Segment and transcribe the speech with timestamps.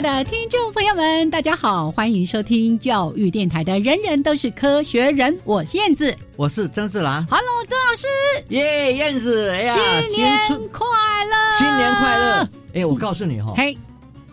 [0.00, 7.22] 爱的听众朋友们，大家好，欢迎收听教育电台的《人人都是科学人》，我是燕子，我是曾志兰。
[7.26, 8.06] Hello，曾老师，
[8.48, 10.38] 耶，燕子，哎呀，新年
[10.72, 10.86] 快
[11.26, 12.48] 乐，新年快乐！
[12.72, 13.76] 哎，我告诉你哈，嘿，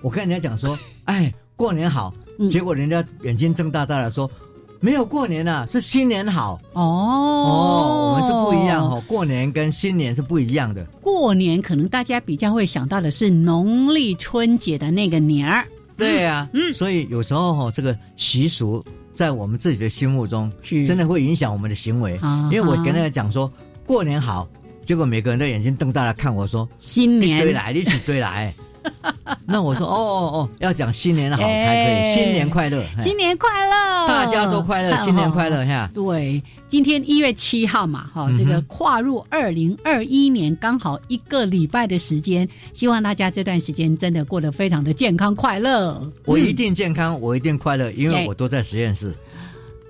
[0.02, 2.14] 我跟人家讲说，哎，过年好，
[2.49, 4.31] 结果人家眼睛睁大大的说。
[4.80, 10.83] 没有过年啊，是新年好哦哦，我们是不一样哦，过年跟新年是不一样的。
[11.02, 15.67] 过年可能大家比较会想到的是农历春节的那个年儿，
[15.98, 18.83] 对呀，嗯，所以有时候哈，这个习俗
[19.14, 20.52] 在我们自己的心目中，
[20.86, 22.20] 真的会影响我们的行为。
[22.52, 23.52] 因为我跟大家讲说
[23.86, 24.48] 过年好，
[24.86, 28.53] 结果每个人的眼睛瞪大了看我说新年对来，一起对来。
[29.45, 35.89] 那我说哦哦哦，要讲新年好才可以，新年快乐，新年快乐，大家都快乐，新年快乐哈。
[35.94, 46.02] 对，今天一月七号嘛，哈，这个跨入二零二一年，刚好一个礼拜的时间，希望大家这段时间真的过得非常的健康快乐。
[46.26, 49.14] 我一定健康，我一定快乐，因为我都在实验室。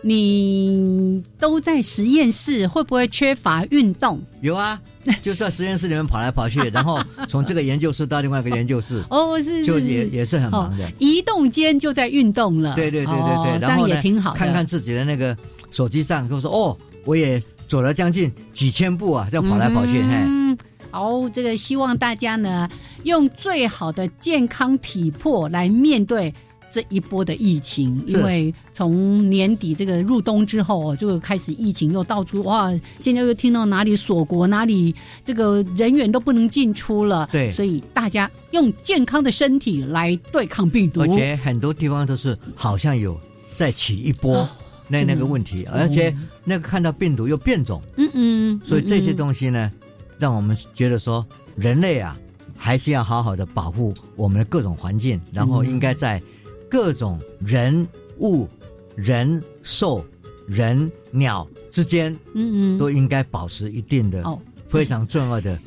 [0.02, 4.22] 你都在实验室，会不会缺乏运动？
[4.42, 4.80] 有啊，
[5.22, 9.04] 就在实验室里面跑来跑去，然后从这个研究室到另外一个研究室。
[9.10, 10.90] 哦，是，就也也是很忙的。
[11.00, 12.76] 移动间就在运动了。
[12.76, 14.34] 对对对对对，然后也挺好。
[14.34, 15.36] 看看自己的那个
[15.72, 20.00] 手机上，就说哦，我也走了将近几千步啊，这样跑来跑去。
[20.00, 20.58] 嗯，
[20.92, 22.70] 好，这个希望大家呢，
[23.04, 26.34] 用最好的健康体魄来面对。
[26.78, 34.94] 这一波的疫情，因为从年底这个入冬之后，就开始疫情又到处哇，现在又听到哪里锁国，哪里
[35.26, 37.28] 这个人员都不能进出了。
[37.32, 41.02] 对，所以大家用健康的身体来对抗病毒。
[41.02, 43.20] 而且很多地方都是好像有
[43.56, 44.48] 再起一波
[44.88, 47.82] 那那个问题，而且那个看到病毒又变种。
[47.96, 49.72] 嗯嗯，所以这些东西呢，
[50.20, 52.16] 让我们觉得说，人类啊，
[52.56, 56.22] 还是要好好的保护我们的各种环境，然后应该在。
[56.70, 57.88] 各种人
[58.20, 58.48] 物、
[58.96, 60.06] 人兽、
[60.48, 65.58] 人鸟之间，嗯嗯，都应该保持一定的哦非常重要的，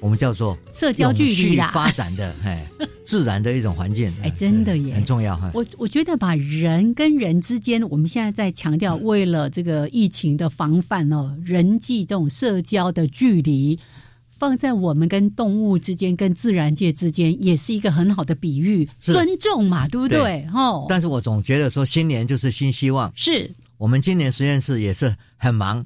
[0.00, 2.68] 我们叫做社交距离发展的 哎，
[3.04, 4.12] 自然的一种环境。
[4.22, 5.50] 哎，真的耶，很重要哈。
[5.54, 13.78] 我我觉得把人跟人之间，我们现在在强调，为了这个疫情的防范哦，人际这种社交的距离。
[14.40, 20.46] 放在我们跟动物之间、跟自然界之间，也是一个很好的比喻，尊重嘛，对不对？
[20.54, 20.86] 哦。
[20.88, 23.12] 但是我总觉得说，新年就是新希望。
[23.14, 25.84] 是我们今年实验室也是很忙，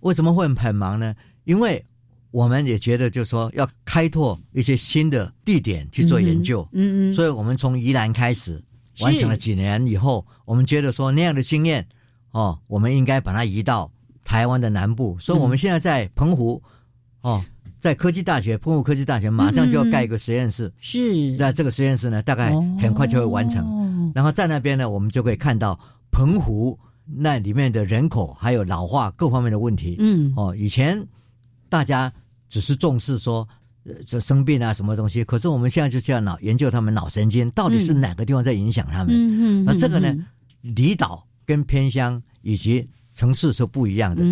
[0.00, 1.14] 为什么会很忙呢？
[1.44, 1.84] 因为
[2.32, 6.68] 我们也觉得，就是说要开拓一些新的地点去做研究。
[6.72, 7.14] 嗯嗯。
[7.14, 8.60] 所以我们从宜兰开始，
[8.98, 11.86] 完成了几年以后，我们觉得说那样的经验，
[12.32, 13.88] 哦，我们应该把它移到
[14.24, 15.16] 台湾的南部。
[15.20, 16.60] 所以我们现在在澎湖，
[17.20, 17.44] 哦。
[17.82, 20.72] 在科技大学，澎湖科技大学马上就要盖一个实验室。
[20.78, 24.12] 是，在这个实验室呢，大概很快就会完成。
[24.14, 25.76] 然后在那边呢，我们就可以看到
[26.12, 29.96] 澎湖那里面的人口还有老化各方面的问题。
[29.98, 31.04] 嗯，哦，以前
[31.68, 32.12] 大家
[32.48, 33.48] 只是重视说
[34.06, 39.08] 这生病啊什么东西，可是我们现在就这样脑研究他们脑神经到底是哪个地方在影响他们。
[39.08, 40.16] 嗯嗯，那这个呢，
[40.60, 42.88] 离岛跟偏乡以及。
[43.14, 44.22] 城市是不一样的，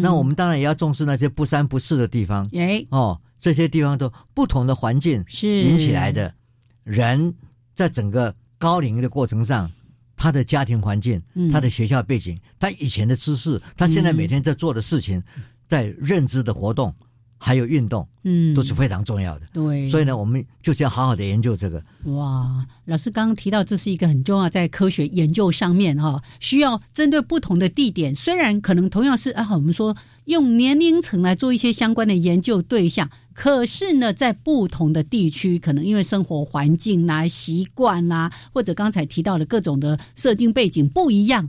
[0.00, 2.48] 那我们当然也要重视那些不三不四的地方。
[2.52, 5.46] 哎，哦，这些地方都不同的环境是。
[5.62, 6.34] 引起来的，
[6.82, 7.34] 人
[7.74, 9.70] 在整个高龄的过程上，
[10.16, 15.22] 他的家庭环境、他的学校背景、他以前的知识、他现在每天在做的事情、
[15.68, 16.94] 在认知的活动。
[17.42, 19.46] 还有运动，嗯，都是非常重要的。
[19.52, 21.82] 对，所以呢，我们就是要好好的研究这个。
[22.04, 29.96] 哇，老师刚刚提到，这是一个很重要，在科学研究上面哈，需要针对不同的地点，虽然可能同样是啊，我们说。
[30.26, 33.10] 用年龄层来做一些相关的研究对象。
[33.32, 41.48] 可是呢，在不同的地区，可能因为生活环境啦、习惯啦，或者刚才提到的各种的社经背景不一样，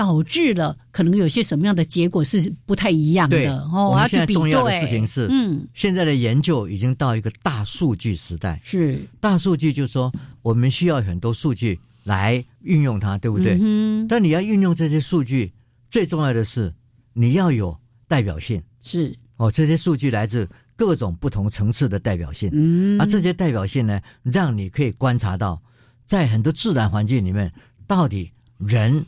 [0.00, 3.36] 导致了可能有些什么样的结果是不太一样的。
[3.70, 8.58] 哦，我们现在重要的事情是，嗯，现在的研究已经到一个大数据时代。
[8.64, 10.10] 是大数据，就是说
[10.40, 13.58] 我们需要很多数据来运用它，对不对？
[13.60, 14.08] 嗯。
[14.08, 15.52] 但你要运用这些数据，
[15.90, 16.72] 最重要的是
[17.12, 17.76] 你要有
[18.08, 18.62] 代表性。
[18.80, 20.48] 是哦，这些数据来自。
[20.76, 25.60] 各种不同层次的代表性，嗯，而这些代表性呢，让你可以观察到，
[26.06, 27.52] 在很多自然环境里面，
[27.86, 29.04] 到底人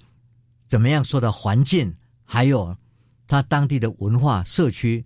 [0.72, 2.74] 怎么样受到环境，还有
[3.26, 5.04] 他当地的文化、社区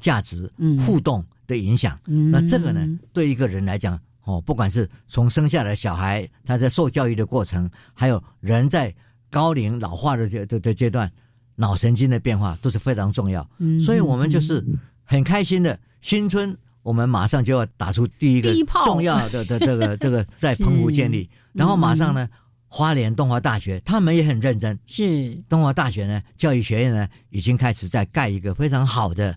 [0.00, 0.52] 价值
[0.84, 1.96] 互动的影响。
[2.04, 8.92] 那这个呢，对一个人来讲，哦，不管是从生下来小孩他在受教育的过程，还有人在
[9.30, 11.08] 高龄老化的这的的阶段，
[11.54, 13.48] 脑神经的变化都是非常重要。
[13.80, 14.60] 所以我们就是。
[15.04, 18.54] 很开心的新春，我们马上就要打出第一个
[18.84, 22.28] 重要的的这个这个在澎湖建立， 然后马上呢，
[22.72, 29.36] 花莲东华大学他们也很认真，是东华大学呢教育学院呢已经开始在盖一个非常好的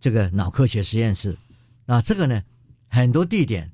[0.00, 1.36] 这个脑科学实验室，
[1.86, 2.42] 那这个呢
[2.88, 3.70] 很多地点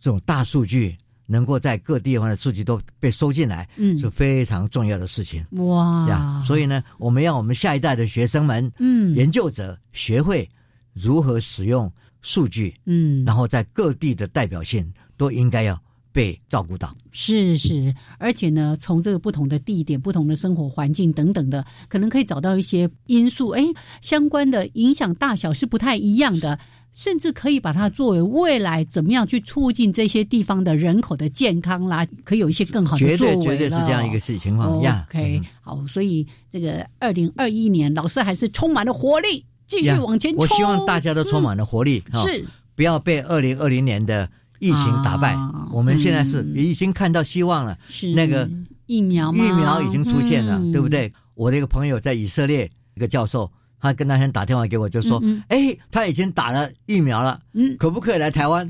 [0.00, 0.96] 这种大数据。
[1.28, 5.44] 能够在各地方的数据都被收进来，嗯，是非常重要的事情。
[5.54, 6.40] 哇呀！
[6.46, 10.48] 所以呢，我们要我们下一代的学生们，嗯，研究者学会
[10.92, 11.92] 如何使用
[12.22, 15.76] 数据，嗯，然后在各地的代表性都应该要
[16.16, 16.96] 被照顾到。
[17.12, 23.62] 是是，而且呢，从这个不同的地点、不同的生活环境等等的，可能可以找到一些因素，哎，
[24.00, 26.58] 相关的影响大小是不太一样的。
[26.92, 34.78] 甚至可以把它作为未来怎么样去促进这些地方的人口的健康啦，可以有一些更好的作为绝对是这样一个事情况。
[34.78, 40.40] OK，好，所以这个二零二一年，老师还是充满了活力，继续往前冲。
[40.40, 42.42] 我希望大家都充满了活力，是
[42.74, 44.26] 不要被二零二零年的
[44.58, 45.36] 疫情打败。
[45.70, 48.48] 我们现在是已经看到希望了，是那个
[48.86, 51.12] 疫苗，疫苗已经出现了，对不对？
[51.34, 53.50] 我的一个朋友在以色列，一个教授。
[53.78, 57.38] 他跟那天打电话给我，就说：“哎，他已经打了疫苗了，
[57.78, 58.66] 可不可以来台湾？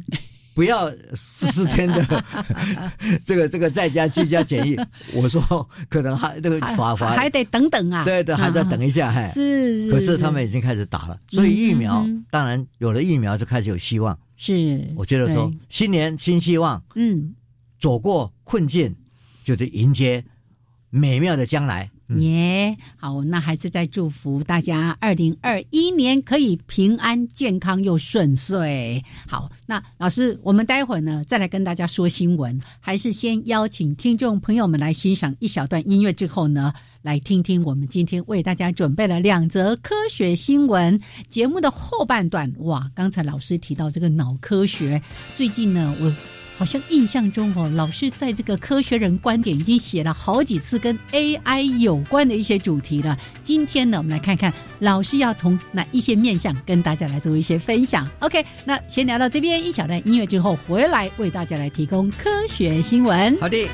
[0.52, 2.24] 不要十四天的
[3.24, 4.76] 这个这个在家居家检疫。”
[5.14, 9.10] 我说：“可能还这个法法还得等等啊。”对对，还在等一下。
[9.10, 9.90] 还是是。
[9.92, 14.18] 可是他们已经开始打了，所以疫苗当然有了疫苗就开始有希望。
[14.36, 17.34] 是，我觉得说新年新希望，嗯，
[17.78, 18.94] 走过困境
[19.42, 20.24] 就是迎接
[20.90, 21.90] 美妙的将来。
[22.08, 29.02] 耶，好，那还是在祝福大家，二零二一年可以平安健康又顺遂。
[29.26, 36.72] 好，那老师，我们待会儿呢再来跟大家说新闻，还是先邀请听众朋友们来欣赏一小段音乐之后呢，
[37.02, 41.00] 来听听我们今天为大家准备了两则科学新闻。
[41.28, 45.02] 节目的后半段，哇，刚才老师提到这个脑科学，
[45.34, 46.35] 最近呢，我。
[46.56, 53.16] 好像印象中哦，老师在这个科学人观点已经写了好几次跟 AI 有关的一些主题了。
[53.42, 58.08] 今天呢，我们来看看老师要从哪一些面向跟大家来做一些分享。
[58.20, 63.36] OK，那先聊到这边，一小段音乐之后回来为大家来提供科学新闻。
[63.38, 63.68] 好的。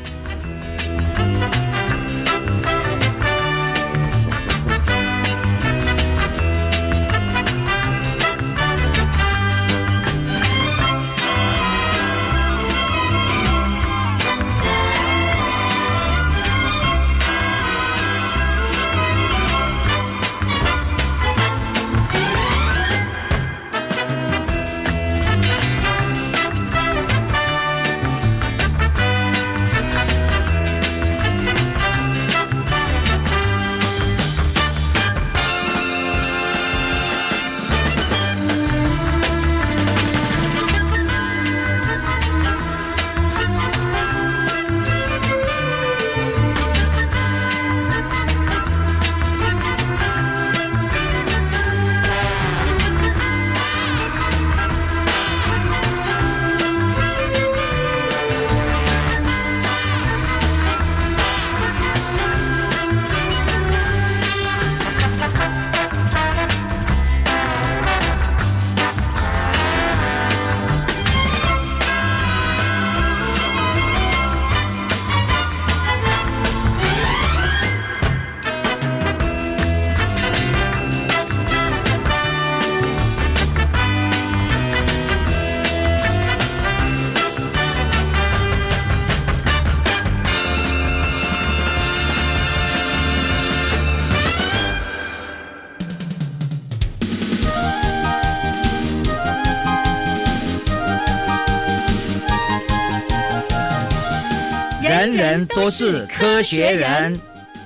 [105.47, 107.19] 都是科学人。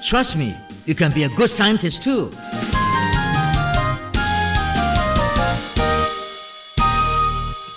[0.02, 0.54] Trust me,
[0.84, 2.30] you can be a good scientist too.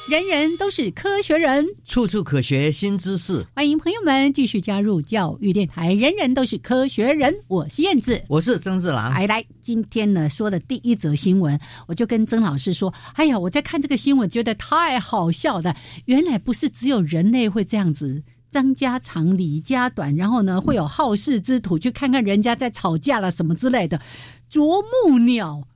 [0.10, 3.46] 人人都是科学人，处处可学新知识。
[3.56, 5.94] 欢迎朋友们继续加入教育电台。
[5.94, 9.14] 人人都是科学人，我是燕子，我是曾志郎。
[9.14, 15.76] 来来，今天呢说的第一则新闻，我就跟曾老师说：“哎呀，我在看这个新闻，觉得太好笑了。
[16.06, 24.02] 原来不是只有人类会这样子，张家长李家短，然后呢会有好事之徒去看看人家在吵架了什么之类的。
[24.50, 25.68] 啄木鸟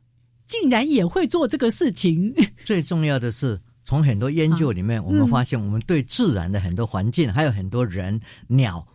[0.46, 2.34] 竟然也会做这个事情。
[2.65, 8.88] 最重要的是。”从很多研究里面，我们发现，我们对自然的很多环境，还有很多人、鸟、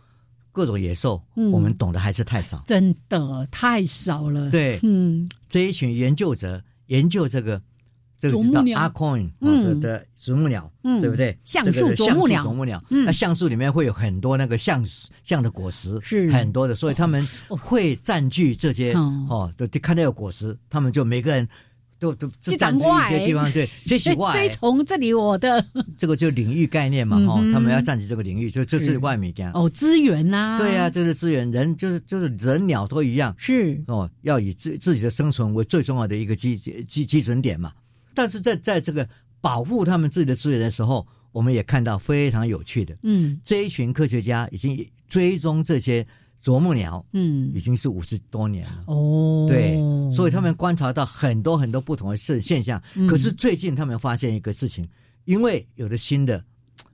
[0.51, 4.49] 各种野兽，我们懂得还是太少，真的太少了。
[4.49, 7.61] 对，嗯，这一群研究者研究这个
[8.19, 10.71] 这个叫阿 coin 的的啄木鸟，
[11.01, 11.35] 对不对？
[11.43, 14.85] 橡树啄木鸟，啄木鸟，那橡树里面会有很多那个橡
[15.23, 21.47] 橡的果实，是很多的，所以他们会占据这些哦，都看到有果实，他们就每个人。
[22.01, 24.31] 都都占据一些地方，对， 这是外。
[24.31, 25.65] 追从这里我的
[25.97, 29.51] 这个就领域概念嘛，哦，他们要占据这个领域，就就是外面这样。
[29.53, 37.73] 哦，资源呐，对呀，就是资源，人就是就是人鸟都一样，是哦，要以自自己的生存为最重要的一个基基基准点嘛。
[38.19, 39.07] 但是在在这个
[39.39, 46.05] 保护他们自己的资源的时候，我们也看到非常有趣的，嗯，这一群科学家已经追踪这些。
[46.41, 48.85] 啄木鸟，嗯，已经是五十多年了。
[48.87, 49.75] 哦，对，
[50.15, 52.81] 所以他们观察到很多很多不同的现现象。
[53.09, 54.87] 可是最近他们发现一个事情，
[55.25, 56.41] 因为有了新的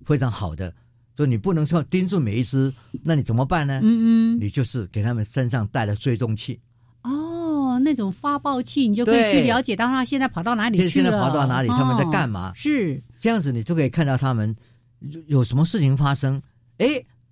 [0.03, 0.73] 非常好的，
[1.15, 3.79] 所以你不能说盯住每一只，那你怎么办呢？
[3.83, 3.85] 嗯
[4.33, 6.59] 嗯，你就是给他们身上带了追踪器。
[7.85, 10.89] 哦，那种发报器，你就可以去了解到他现在跑到哪里去了。
[10.89, 11.67] 现在跑到哪里？
[11.69, 12.51] 他们在干嘛？
[12.55, 14.55] 是这样子，你就可以看到他们
[14.99, 16.41] 有有什么事情发生。
[16.79, 16.87] 哎，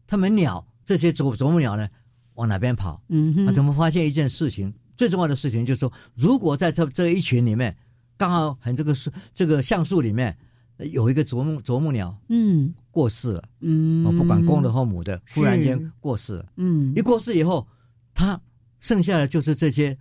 [0.06, 1.90] 他们鸟这些啄啄木鸟呢？
[2.36, 3.02] 往哪边跑？
[3.10, 7.76] 嗯哼，他们发现一件事情，最重要的事情就是说，如果在这这一群里面，
[8.18, 10.36] 刚好很这个树这个橡树里面
[10.78, 17.68] 有一个啄木啄木鸟，嗯，过世了，嗯，不管公的或母的，忽然间过世了，嗯，一过世以后，
[18.16, 18.42] 它
[18.80, 19.96] 剩下的就是这些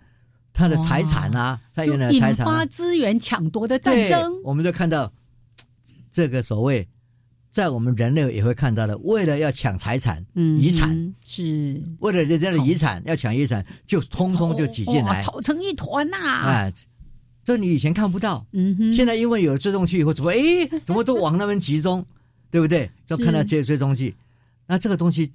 [0.52, 5.12] 他的财产啊，他原来的财产，引发资源抢夺的战争，我们就看到
[6.10, 6.88] 这个所谓。
[7.50, 11.78] 在我们人类也会看到的，为了要抢财产、嗯遗产，是。
[11.98, 16.16] 为了人家的遗产要抢遗产，就通通就挤进来，吵成一团呐！
[16.48, 16.72] 哎，
[17.44, 20.40] 这你以前看不到，嗯哼，现在因为有追踪器以后，怎么哎，
[20.86, 22.02] 怎么都往那边集中，
[22.50, 22.90] 对不对？
[23.04, 24.14] 就看到这些追踪器，
[24.66, 25.30] 那这个东西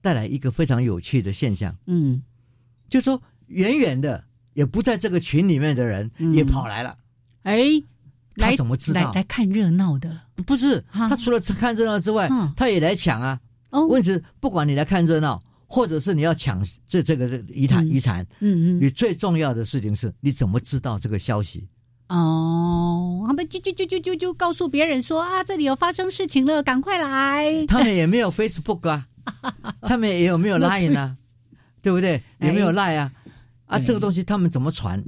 [0.00, 2.22] 带来一个非常有趣的现象，嗯，
[2.88, 6.96] 就说远远的也不在这个群里面的人也跑来了，
[7.42, 7.82] 哎。
[8.34, 10.10] 他怎么知道来看热闹的？
[10.46, 13.38] 不是他除了看热闹之外，他也来抢啊。
[13.90, 21.68] 问题是，不管你来看热闹，或者是你要抢这这个遗产遗产，嗯嗯，你最重要的事情是你怎么知道这个消息？
[22.08, 27.66] 哦，他们就就就就就就告诉别人说啊，这里有发生事情了，赶快来。
[27.66, 29.06] 他们也没有 Facebook 啊，
[29.82, 31.18] 他们也有没有 Line 啊？
[31.82, 32.22] 对不对？
[32.40, 33.12] 也没有 Line 啊？
[33.72, 35.02] 啊，这个东西他们怎么传？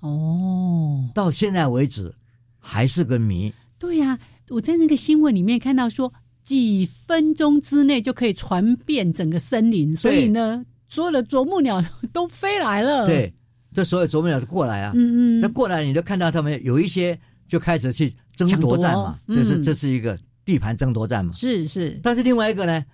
[0.00, 2.14] 哦，到现在为止。
[2.60, 3.50] 还是个谜。
[3.78, 4.18] 对呀，
[4.50, 6.12] 我在那个新闻里面看到说，
[6.44, 11.82] 几分钟之内就可以传遍整个森林，所以呢，所有的啄木鸟
[12.12, 13.06] 都飞来了。
[13.06, 13.32] 对，
[13.72, 14.92] 这所有啄木鸟都过来啊。
[14.96, 15.40] 嗯嗯。
[15.40, 21.32] 那过来，你就看到他们有一些就开始去争夺战嘛，就是这是一个地盘争夺战嘛。
[21.34, 21.98] 是是。
[22.02, 22.84] 但是另外一个呢，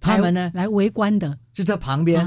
[0.00, 2.26] 他们呢来围观的，就在旁边，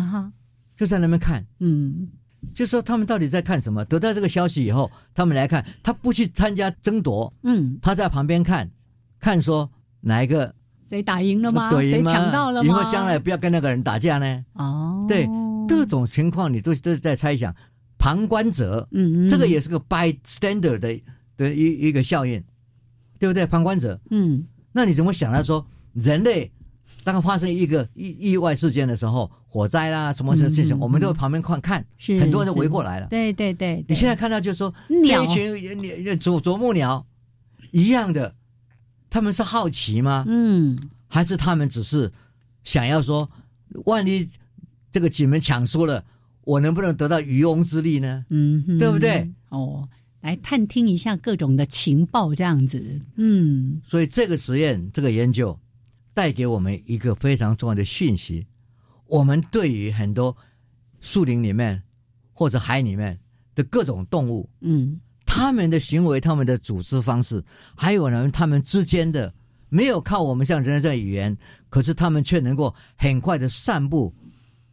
[0.78, 1.46] 就在那边看。
[1.60, 2.08] 嗯。
[2.56, 3.84] 就说他们到底在看什么？
[3.86, 8.72] 得到这个消息以后，他们来看，他不去参加争夺，嗯，他在旁边看，
[9.20, 9.70] 看说
[10.00, 10.56] 哪一个
[10.88, 11.70] 谁打赢了吗？
[11.82, 12.68] 谁抢到了吗？
[12.68, 14.46] 以后将来不要跟那个人打架呢？
[14.54, 15.28] 哦，对，
[15.68, 17.54] 各种情况你都都是在猜想。
[17.98, 21.02] 旁观者，嗯嗯，这个也是个 bystander 的
[21.36, 22.42] 的一一个效应，
[23.20, 23.46] 对不对？
[23.46, 26.52] 旁观者，嗯，那你怎么想到说人类？
[27.06, 33.06] 当发生一个意意外事件的时候，火灾啦，什么事情，我们都旁边看看，是很多人都围过来了。
[33.08, 37.06] 对对对，你现在看到就是说，这一群啄啄木鸟
[37.70, 38.34] 一样的，
[39.08, 40.26] 他们是好奇吗？
[40.28, 40.76] 嗯，
[41.08, 42.12] 还是他们只是
[42.64, 43.30] 想要说，
[43.86, 44.28] 万一
[44.90, 46.04] 这个你们抢输了，
[46.44, 48.26] 我能不能得到渔翁之利呢？
[48.32, 49.32] 嗯，对不对？
[49.50, 49.88] 哦，
[50.22, 53.00] 来探听一下各种的情报，这样子。
[53.16, 55.56] 嗯，所以这个实验，这个研究。
[56.16, 58.48] 带给我们一个非常重要的讯息：
[59.06, 60.36] 我们对于很多
[61.00, 61.84] 树林里面
[62.34, 63.20] 或者海里面
[63.54, 67.44] 的各种动物，嗯，他们的行为、他们的组织方式，
[67.76, 69.32] 还有呢，他们之间的
[69.70, 71.38] 没有靠我们像人类这语言，
[71.70, 74.16] 可是他们却能够很快的散布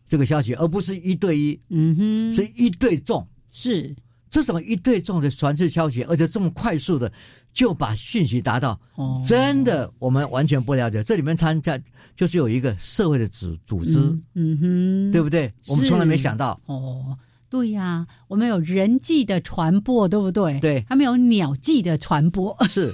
[0.07, 3.95] 这个消息，而不是一对一，嗯哼，是一对众，是。
[4.31, 7.13] 这种一对众的传递消息，而且这么快速的
[7.53, 11.79] 就把讯息达到，哦，真的我们完全不了解，这里面参加
[12.17, 13.99] 就是有一个社会的组组织，
[14.35, 15.51] 嗯哼，对不对？
[15.69, 17.17] 我们从来没想到，哦。
[17.49, 20.59] 对呀，我们有人际的传播，对不对？
[20.61, 22.91] 对，他们有鸟际的传播， 是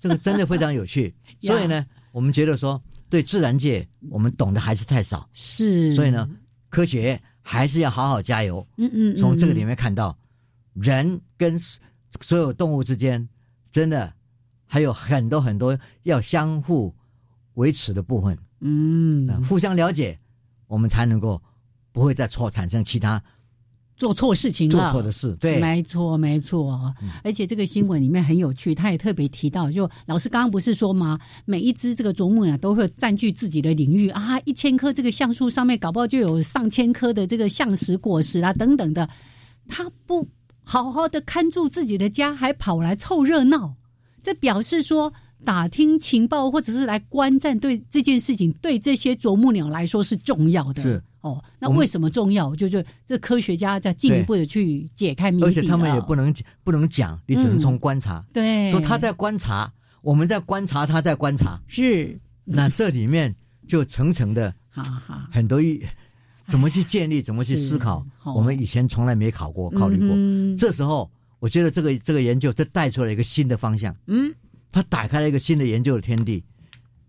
[0.00, 1.14] 这个真的非常有趣。
[1.40, 5.30] 所以呢，我们觉得说，对自然界我们懂得还是太少。
[5.32, 6.28] 是，所以呢，
[6.70, 8.66] 科学还是要好好加油。
[8.78, 10.18] 嗯嗯，从这个里面看到，
[10.74, 11.56] 人跟
[12.20, 13.28] 所有动物之间，
[13.70, 14.12] 真的
[14.66, 16.94] 还有很多很多要相互
[17.54, 18.38] 维持的部分。
[18.60, 20.18] 嗯，互相了解，
[20.66, 21.40] 我们才能够
[21.92, 23.22] 不会再错产生其他。
[23.96, 26.94] 做错事情了，做错的事，对，没错，没错。
[27.22, 31.20] 而且这个新闻里面很有趣，他也特别提到，就老师刚刚不是说吗？
[31.44, 39.06] 每一只这个啄木鸟都会占据自己的领域啊，一千棵这个橡树上面，搞不好就有上千棵的这个橡石果实啊，等等的。
[39.68, 40.26] 他不
[40.70, 43.74] 好好的看住自己的家，还跑来凑热闹，
[44.22, 45.12] 这表示说。
[45.42, 50.82] 打听情报或者是来观战，对这件事情，对这些啄木鸟来说是重要的。
[50.82, 52.54] 是哦，那为什么重要？
[52.54, 55.46] 就是这科学家在进一步的去解开谜底。
[55.46, 56.30] 而且他们也不能
[56.62, 58.22] 不能讲，你只能从观察。
[58.34, 59.72] 对，说他在观察，
[60.02, 61.58] 我们在观察，他在观察。
[61.66, 63.34] 是，那这里面
[63.66, 65.82] 就层层的， 哈哈，很多一
[66.50, 70.08] 怎么去建立，怎么去思考，我们以前从来没考过，考虑过。
[70.58, 73.96] 这时候，我觉得这个这个研究，这带出了一个新的方向。
[74.06, 74.34] 嗯。
[74.72, 76.44] 他打开了一个新的研究的天地，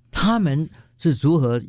[0.09, 0.67] 他们
[0.97, 1.63] 是如何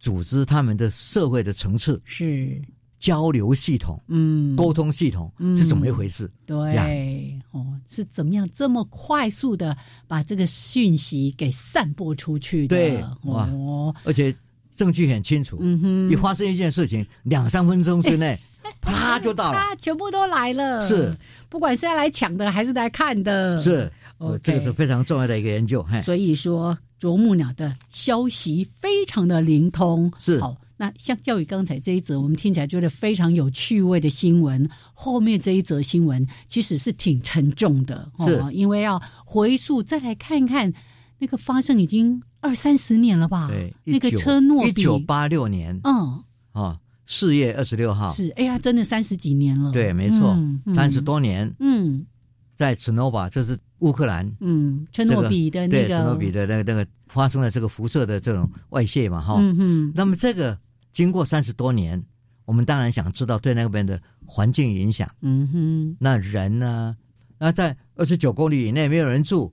[0.00, 2.02] 组织他们的社会的层次？
[2.04, 2.60] 是
[2.98, 6.28] 交流系统，嗯，沟通系统是怎么一回事？
[6.44, 9.74] 对，哦，是怎么样这么快速的
[10.08, 12.76] 把这个讯息给散播出去的？
[12.76, 13.48] 对，哇，
[14.02, 14.34] 而且
[14.80, 18.38] 证据很清楚，嗯哼，一发生一件事情，两三分钟之内，
[18.80, 21.14] 啪就到了，全部都来了，是，
[21.50, 23.92] 不管是要来抢的还是来看的，是。
[24.16, 25.84] 哦，这个是非常重要的一个研究。
[26.02, 30.10] 所以说，啄木鸟的消息非常的灵通。
[30.18, 38.10] 是好，那相较于刚才这一则，我们听起来觉得非常有趣味的新闻，后面这一则新闻其实是挺沉重的。
[38.18, 40.72] 是，因为要回溯再来看看，
[41.18, 43.48] 那个发生已经二三十年了吧？
[43.48, 45.78] 对，那个车诺比，一九八六年。
[45.84, 46.22] 嗯，
[46.52, 48.10] 啊，四月二十六号。
[48.12, 49.70] 是，哎呀，真的三十几年了。
[49.72, 50.36] 对，没错，
[50.72, 51.52] 三十多年。
[51.60, 52.04] 嗯，
[52.54, 53.58] 在切诺巴，就是。
[53.80, 59.92] 乌克兰，嗯，切诺比的那个，切诺比的那个那个发生了这个辐射的这种外泄嘛，哈，嗯嗯。
[59.94, 60.58] 那么这个
[60.92, 62.04] 经过三十多年，
[62.44, 65.96] 我们当然想知道对那边的环境影响，嗯哼。
[65.98, 66.94] 那人呢？
[67.38, 69.50] 那在二十九公里以内没有人住，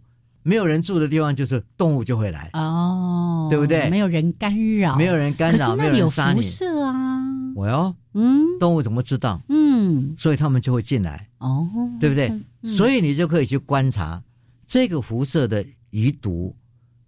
[0.47, 3.89] 没有人住的地方，就是动物就会来，哦，对不对？
[3.89, 6.37] 没有人干扰，没有人干扰，没有人杀你。
[6.37, 7.21] 辐射啊，
[7.53, 9.41] 我哟，嗯，动物怎么知道？
[9.49, 11.67] 嗯，所以他们就会进来，哦，
[11.99, 12.31] 对不对？
[12.65, 14.23] 所以你就可以去观察
[14.65, 16.55] 这个辐射的遗毒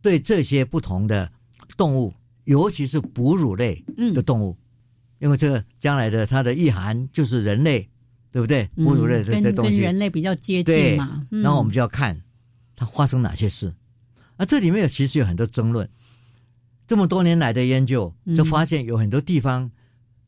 [0.02, 1.32] 对这些不同的
[1.78, 3.82] 动物，尤其是哺乳类
[4.14, 4.58] 的动物，
[5.20, 7.88] 因为这个将来的它的意涵就是人类，
[8.34, 8.70] 对不对？
[8.76, 11.26] 哺乳类这这东西跟人类比较接近嘛。
[11.30, 12.20] 然后我们就要看
[12.80, 13.74] 它发生哪些事。
[14.38, 15.88] 啊，这里面有其实有很多争论。
[16.88, 19.70] 这么多年来的研究，就发现有很多地方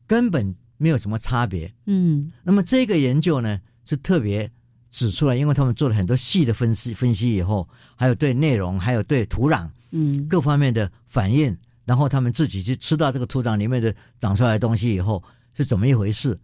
[0.06, 1.72] 根本没有什么差别。
[1.86, 4.50] 嗯，那么这个研究呢是特别。
[4.94, 16.38] 指出来，因为他们做了很多细的分析，分析以后，还有对内容，还有对土壤，嗯，各方面的反应，然后他们自己去吃到这个土壤里面的长出来的东西以后是怎么一回事，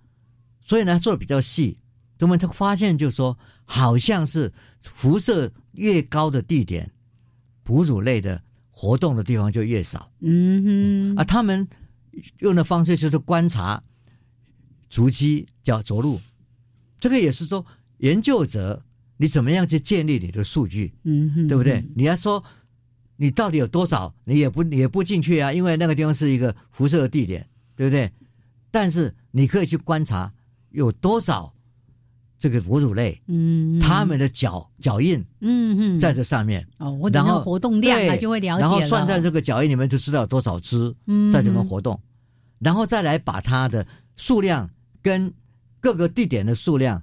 [0.64, 1.78] 所以呢做的比较细，
[2.18, 4.52] 那么他发现就是说，好像是
[4.82, 6.90] 辐射越高的地点，
[7.62, 11.68] 哺乳类的活动的地方就越少，嗯哼，啊，他们
[12.38, 13.82] 用的方式就是观察
[14.90, 16.20] 足迹，叫着陆，
[17.00, 17.64] 这个也是说。
[17.98, 18.80] 研究者，
[19.16, 20.94] 你怎么样去建立你的数据？
[21.02, 21.84] 嗯，哼，对不对？
[21.96, 22.44] 你要说
[23.16, 28.12] 你到底有多少，你也不也不进去啊，因为那个地方是一个辐射的地点，对不对？
[28.70, 30.32] 但是你可以去观察
[30.70, 31.52] 有多少
[32.38, 36.66] 这个哺乳类，嗯，他们的脚脚印，嗯嗯，在这上面。
[36.78, 40.94] 哦，然后活动量，他就会了解然后算在这个脚印里面，就知道多少只
[41.32, 42.00] 在怎么活动，
[42.58, 44.70] 然后再来把它的数量
[45.02, 45.34] 跟
[45.80, 47.02] 各个地点的数量。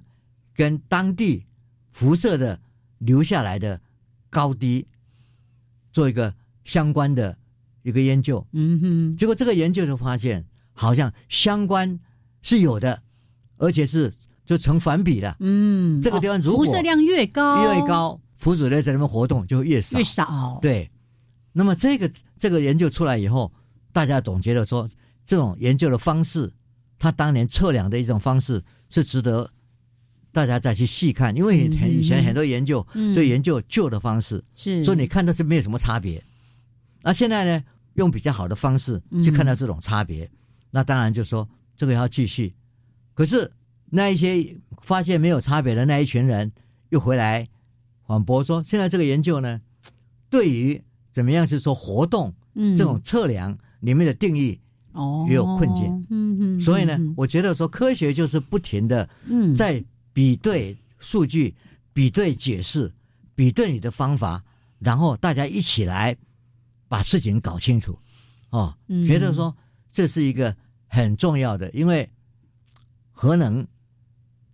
[0.58, 1.44] 跟当地
[1.90, 2.58] 辐射的
[2.96, 3.78] 留下来的
[4.30, 4.86] 高低
[5.92, 6.32] 做一个
[6.64, 7.36] 相关的
[7.82, 12.00] 一个研究，嗯哼，结果这个研究就发现，好像相关
[12.40, 13.02] 是有的，
[13.58, 14.14] 而且是
[14.46, 19.98] 就成反比了，嗯，这个地方如果辐射量越高越高，辐子类在那边活动就越少。
[19.98, 20.88] 越少，对，
[21.52, 23.52] 那么这个这个研究出来以后，
[23.92, 24.88] 大家总觉得说，
[25.24, 26.50] 这种研究的方式，
[26.98, 29.50] 他当年测量的一种方式是值得
[30.30, 36.22] 大家再去细看，因为很以前很多研究就研究旧的方式，是，所以你看到是没有什么差别。
[37.02, 40.30] 那现在呢，用比较好的方式去看到这种差别，
[40.70, 42.54] 那当然就说这个要继续。
[43.14, 43.50] 可是
[43.96, 46.52] 那一些发现没有差别的那一群人
[46.90, 47.48] 又回来
[48.06, 49.58] 反驳说，现在这个研究呢，
[50.28, 50.78] 对于
[51.10, 52.30] 怎么样是说活动，
[52.76, 54.60] 这种测量里面的定义
[54.92, 59.08] 哦也有困境，嗯嗯，所以呢，我觉得说科学就是不停的
[59.56, 59.82] 在
[60.12, 61.54] 比对数据、
[61.94, 62.92] 比对解释、
[63.34, 64.44] 比对你的方法，
[64.78, 66.14] 然后大家一起来
[66.86, 67.98] 把事情搞清楚，
[68.50, 69.56] 哦，觉得说
[69.90, 70.54] 这是一个
[70.86, 72.06] 很重要的，因为
[73.10, 73.66] 核能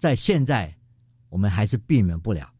[0.03, 0.75] 在现在
[1.29, 2.53] 我们还是避免不了，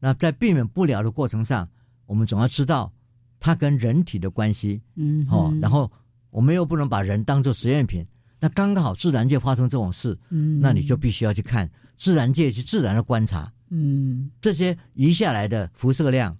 [0.00, 1.68] 那在避免不了的过程上，
[2.04, 2.92] 我们总要知道。
[3.38, 5.92] 它跟人体的关系，嗯，哦，然后
[6.30, 8.02] 我们又不能把人当做实验品，
[8.40, 16.36] 那刚刚好自然界发生这种事，嗯，那你就必须要去看自然界去自然的观察，嗯，这些移下来的辐射量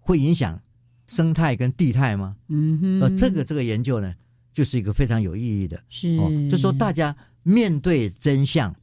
[0.00, 0.58] 会影响
[1.06, 2.34] 生态跟地态吗？
[2.48, 4.14] 嗯哼，呃，这个这个研究呢，
[4.54, 6.16] 就是一个非常有意义的，是，
[6.50, 8.74] 就说大家面对真相，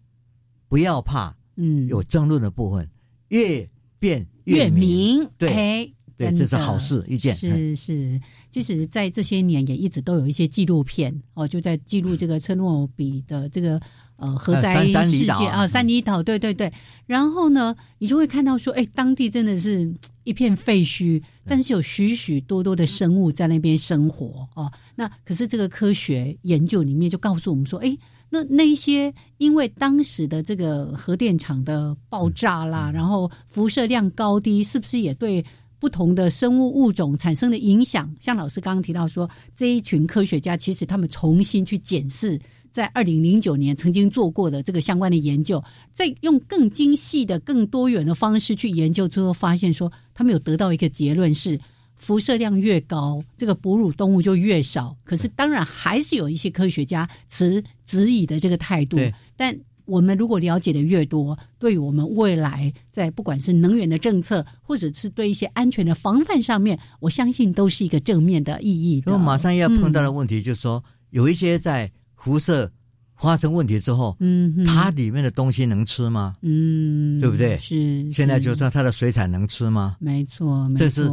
[0.69, 2.89] 不要怕，嗯，有争论的部分，
[3.27, 5.93] 越辩越明，对。
[6.19, 7.33] 对，这是好事一件。
[7.33, 13.79] 是是，即使在这些年也一直都有一些纪录片哦，就在记录这个车诺比的这个
[14.17, 16.69] 呃核灾事件啊，三里岛，对对对。
[17.05, 19.89] 然后呢，你就会看到说，哎，当地真的是
[20.25, 24.69] 一片废墟，但是有许许多多的生物在那边生活哦。
[24.95, 27.97] 那可是这个科学研究里面就告诉我们说，哎，
[28.29, 35.43] 那那些因为当时的这个核电厂的爆炸啦，然后辐射量高低，是不是也对？
[35.81, 42.37] 不同的生物物种产生的影响，像老师刚刚提到说，这一群科学家其实他们重新去检视
[42.69, 45.63] 在二零零九年曾经做过的这个相关的研究，
[45.93, 51.57] 在用更精细的、更多元的方式去研究之后，发现说他们有得到一个结论是，
[51.99, 54.97] 辐射量越高，这个哺乳动物就越少。
[55.03, 58.97] 可是当然还是有一些科学家持质疑的这个态度，
[59.37, 59.55] 但。
[59.89, 69.01] 我们如果了解的越多，对于我们未来在不管是能源的政策，或者是对一些安全的防范上面，我相信都是一个正面的意义。
[69.07, 72.71] 我马上要碰到的问题就是说，有一些在辐射
[73.19, 76.35] 发生问题之后，嗯，它里面的东西能吃吗？
[76.41, 77.57] 嗯，对不对？
[77.59, 78.11] 是。
[78.11, 79.97] 现在就说它的水产能吃吗？
[79.99, 81.09] 没错，这是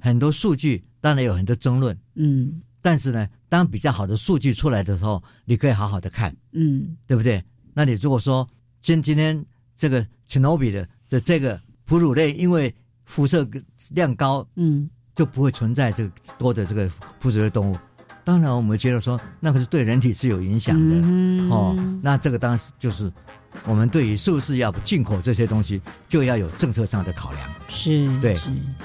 [0.00, 1.96] 很多数据，当然有很多争论。
[2.16, 6.34] 嗯，但是呢，当比较好的数据出来的时候，你可以好好的看。
[6.52, 7.42] 嗯，对不对？
[7.72, 8.46] 那你如果说
[8.80, 9.44] 今今天
[9.76, 13.48] 这个切诺比的这这个哺乳类，因为辐射
[13.90, 16.90] 量高，嗯，就不会存在这个多的这个
[17.20, 17.76] 哺乳类动物。
[18.24, 21.76] 当然，我们觉得说那个是对人体是有影响的哦。
[22.02, 23.12] 那这个当时就是。
[23.66, 27.48] 我们对于是不是要进口这些东西，就要有政策上的考量。
[27.68, 28.36] 是，对，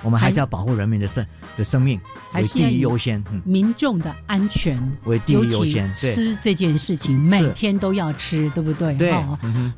[0.03, 1.25] 我们还是要保护人民的生
[1.57, 1.99] 的生命，
[2.33, 3.21] 为第一优先。
[3.43, 5.93] 民众的安全为第一优先。
[5.93, 8.95] 吃这件事情每天都要吃，对不对？
[8.95, 9.11] 对。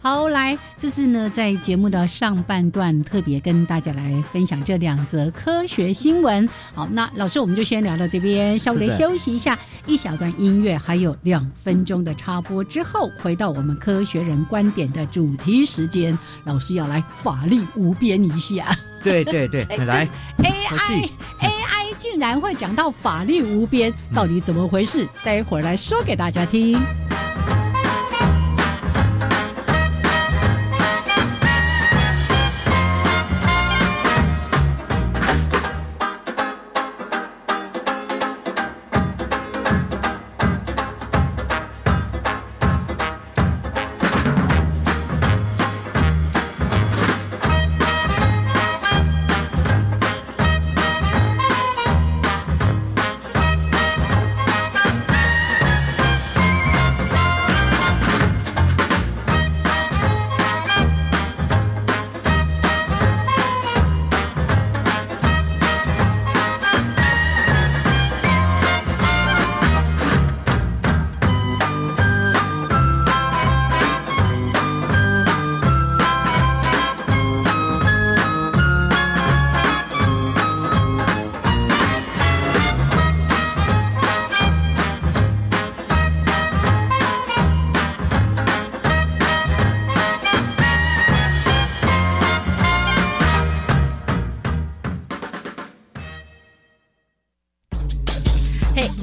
[0.01, 6.47] 好，来，这是呢，在节目的上半段特别跟大家来分享这两则科学新闻。
[6.73, 14.80] 好，那老师我们就先聊到这边，稍微休息一下，一小段音乐，还有两分钟的插播之后，回到我们科学人观点。
[14.91, 18.73] 的主题时间，老师要来法力无边一下。
[19.03, 21.09] 对对对，来 AI
[21.41, 25.07] AI 竟然会讲到法力无边，到底怎么回事？
[25.23, 26.79] 待会儿来说给大家听。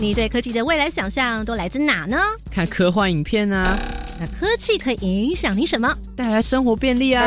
[0.08, 2.16] 你对科技的未来想象都来自哪呢？
[2.50, 3.78] 看科幻影片啊。
[4.18, 5.94] 那科技可以影响你什么？
[6.16, 7.22] 带来生活便利啊。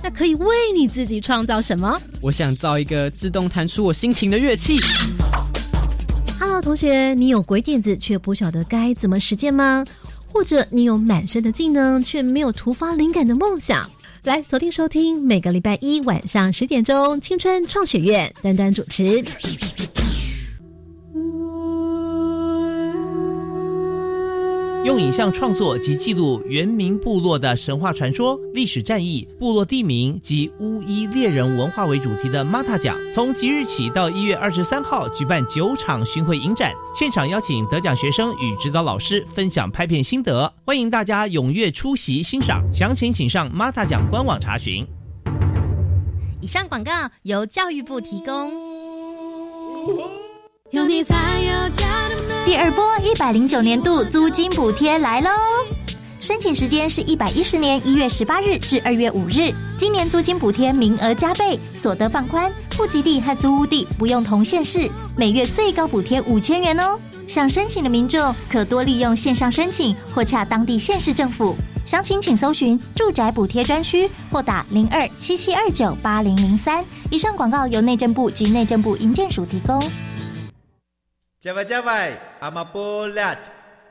[0.00, 2.00] 那可以为你自己创造什么？
[2.20, 4.78] 我想造一个自动弹出我心情的乐器。
[6.38, 9.84] Hello，同学，你有鬼点子却不晓得该怎么实践吗？
[10.32, 13.90] 或者你有满身的技能却没有突发灵感的梦想？
[14.22, 19.20] 来锁定收听，每个礼拜一晚上十点钟，青春创学院，端端主持。
[24.84, 42.60] 用影像创作及记录原民部落的神话传说、历史战役、部落地名及巫医猎人文化为主题的 Mata 奖，从即日起到一月二十三号举办九场巡回影展，现场邀请得奖学生与指导老师分享拍片心得，欢迎大家踊跃出席欣赏。
[42.74, 44.84] 详情请上 Mata 奖官网查询。
[46.40, 46.90] 以上广告
[47.22, 48.50] 由教育部提供。
[50.72, 51.86] 有你才有家
[52.46, 55.28] 第二波一百零九年度租金补贴来喽！
[56.18, 59.52] 申请时间是一百一十年一月十八日至二月五日。
[59.76, 66.98] 今年租金补贴名额加倍，所得放宽，户籍地和租屋地不用同县市，每月最高补贴五千元哦！
[67.28, 71.54] 想申请的民众可多利用线上申请或洽当地县市政府。
[71.84, 76.82] 详情请搜寻住宅补贴专区或打零二七七二九八零零三。
[77.10, 79.78] 以上广告由内政部及内政部营建署提供。
[81.42, 83.36] 加外加外，阿玛波拉，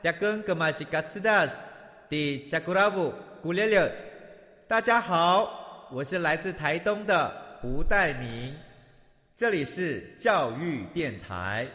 [0.02, 1.62] 扎根格玛西卡斯达斯，
[2.08, 3.12] 的加古拉布
[3.42, 3.92] 古列列。
[4.66, 8.56] 大家好，我是来自台东的胡代明，
[9.36, 11.66] 这里是教育电台。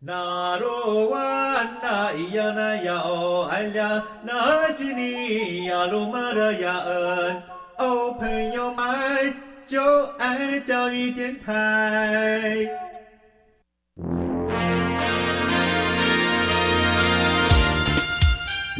[0.00, 7.42] 那罗哇那咿呀那呀哦哎呀，那是你呀鲁玛的呀恩
[7.78, 9.34] 哦，朋友们
[9.64, 12.66] 就爱教育电台。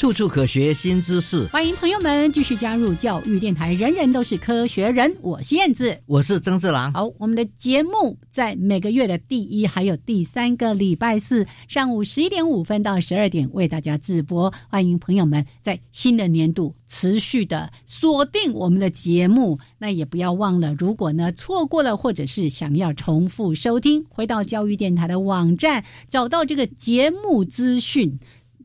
[0.00, 3.74] 处处可学新知识，欢迎朋友们继续加入教育电台。
[3.74, 6.90] 人人都是科学人，我是燕子，我是曾志郎。
[6.94, 14.50] 好，我们的节目在每个月的第一还有第三个礼拜四上午十一点五分到十二点为大家直播。
[14.70, 19.58] 欢迎朋友们在新的年度持续的锁定我们的节目。
[19.76, 28.18] 那也不要忘了，如果呢错过了或者是想要重复收听，回到教育电台的网站，找到这个节目资讯。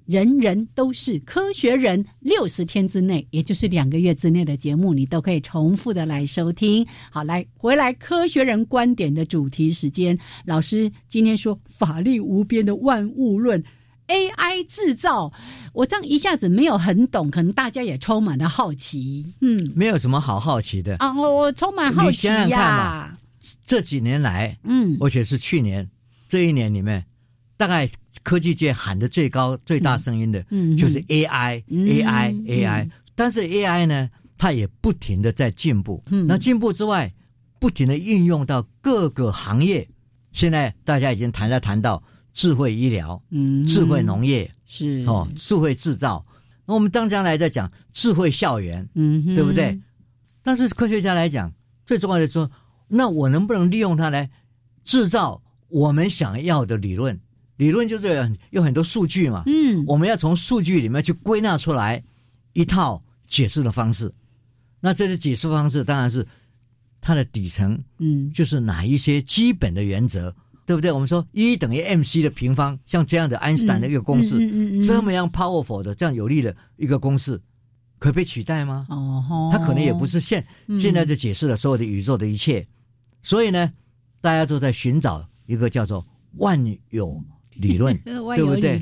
[0.06, 6.86] 人人都是科学人，六十天之内，也就是两个月之内的节目，你都可以重复的来收听。
[7.10, 13.64] 好，来回来科学人观点的主题时间，老师今天说法力无边的万物论
[14.08, 15.34] ，AI 制造，
[15.74, 19.26] 我这样一下子没有很懂，可能大家也充满了好奇。
[19.42, 23.12] 嗯，没有什么好好奇的啊，我我充满好奇呀。
[23.66, 25.90] 这几年来，嗯，而且是去年
[26.30, 27.04] 这一年里面。
[27.58, 27.90] 大概
[28.26, 30.44] 科技界喊的最高、最大声音的，
[30.76, 32.90] 就是 AI，AI，AI。
[33.14, 36.04] 但是 AI 呢，它也不停的在进步。
[36.28, 37.14] 那进步之外，
[37.60, 39.88] 不停的应用到各个行业。
[40.32, 43.22] 现在大家已经谈了谈到智慧医疗、
[43.68, 46.26] 智慧农业，是哦，智慧制造。
[46.66, 49.80] 那我们当将来在讲智慧校园，嗯，对不对？
[50.42, 51.54] 但是科学家来讲，
[51.86, 52.50] 最重要的说，
[52.88, 54.30] 那我能不能利用它来
[54.84, 57.18] 制造我们想要的理论？
[57.58, 62.04] 理论就是有很多数据嘛，嗯，我们要从数据里面去归纳出来
[62.54, 64.12] 一套解释的方式。
[64.82, 66.26] 那这个解释方式当然是
[67.00, 70.92] 它的底层，嗯，就是哪一些基本的原则，对不对？
[70.92, 74.38] 我们说一等于 mc 的平方，像这样的爱因斯坦的一个公式，
[74.86, 77.42] 这么样 powerful 的这样有力的一个公式，
[78.00, 78.86] 可被取代吗？
[78.90, 80.46] 哦，它可能也不是现
[80.78, 82.68] 现在就解释了所有的宇宙的一切。
[83.24, 83.72] 所以呢，
[84.20, 87.24] 大家都在寻找一个叫做万有。
[87.56, 88.80] 理论 对不对？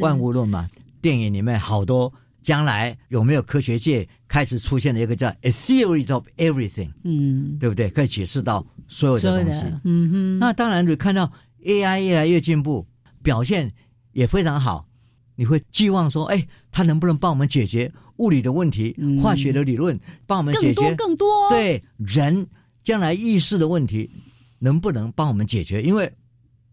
[0.00, 0.68] 万物论嘛，
[1.00, 2.12] 电影里面好多。
[2.42, 6.90] 将来有没有科学界开始出现了一个叫 a theory of everything？
[7.04, 7.88] 嗯，对不对？
[7.88, 9.62] 可以解释到所有的东西。
[9.84, 10.38] 嗯哼。
[10.40, 11.30] 那当然，你看到
[11.64, 12.84] AI 越来越进步，
[13.22, 13.72] 表现
[14.10, 14.88] 也非常好，
[15.36, 22.44] 你会寄望说，哎，它能不能帮我们解决物理的问题、化学的理论，帮我们解决更多对人
[22.82, 24.10] 将来意识的问题，
[24.58, 25.80] 能不能帮我们解决？
[25.80, 26.12] 因为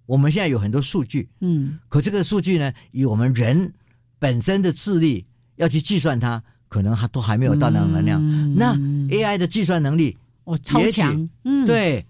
[0.09, 3.71] 我们现在有很多数据，嗯，可这个数据呢，以我们人
[4.17, 5.23] 本身的智力
[5.57, 8.19] 要去计算它，可能还都还没有到那个能量。
[8.55, 8.75] 那
[9.09, 12.03] AI 的计算能力哦超强，嗯，对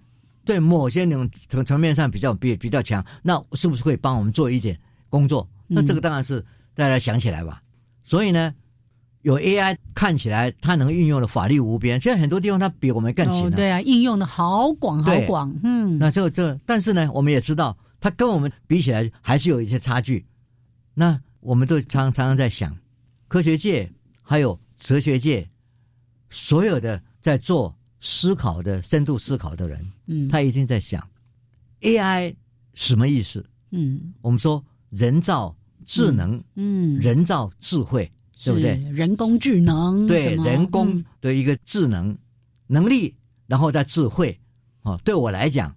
[0.45, 5.45] 对，某些那种层层面上比较比比较强，那是不是可以帮我们做一点工作？
[5.67, 6.41] 那这个当然是
[6.73, 7.61] 大家想起来吧。
[8.05, 8.53] 所以呢，
[9.23, 13.57] 有 AI 看起来它能运用的法律无边，现在很多地方它比我们更行了。
[13.57, 15.53] 对啊，应用的好广好广。
[15.63, 20.25] 嗯，那这个这，但是呢，我们也知道，它跟我们比起来还是有一些差距。
[20.93, 22.77] 那我们都常常常在想，
[23.27, 25.49] 科学界还有哲学界，
[26.29, 31.07] 所有的在做思考的深度思考的人，嗯，他一定在想
[31.81, 32.35] ，AI
[32.73, 33.45] 什么意思？
[33.71, 38.11] 嗯，我们说人造智能，嗯，人造智慧，
[38.43, 38.75] 对不对？
[38.91, 42.17] 人工智能，对人工的一个智能
[42.67, 43.15] 能力，
[43.47, 44.39] 然后再智慧。
[44.81, 45.75] 哦，对我来讲，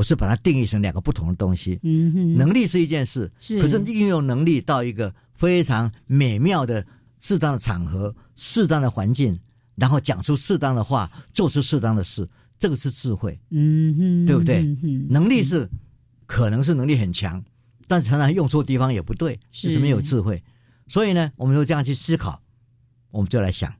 [0.00, 1.78] 我是把它定义成两个不同的东西。
[1.82, 6.86] 嗯哼，能力是一件事，是可是运用能力到一个非常美妙的
[7.20, 9.38] 适当的场合、适当的环境，
[9.74, 12.26] 然后讲出适当的话，做出适当的事，
[12.58, 13.38] 这个是智慧。
[13.50, 14.62] 嗯哼，对不对？
[15.10, 15.68] 能力是。
[16.24, 17.44] 可能是能力很强，
[17.88, 20.40] 但常常用错地方也不对，就是没有智慧。
[20.86, 22.40] 所以呢，我们就这样去思考，
[23.10, 23.74] 我们就来想，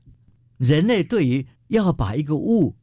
[0.57, 2.75] 人类对于要把一个物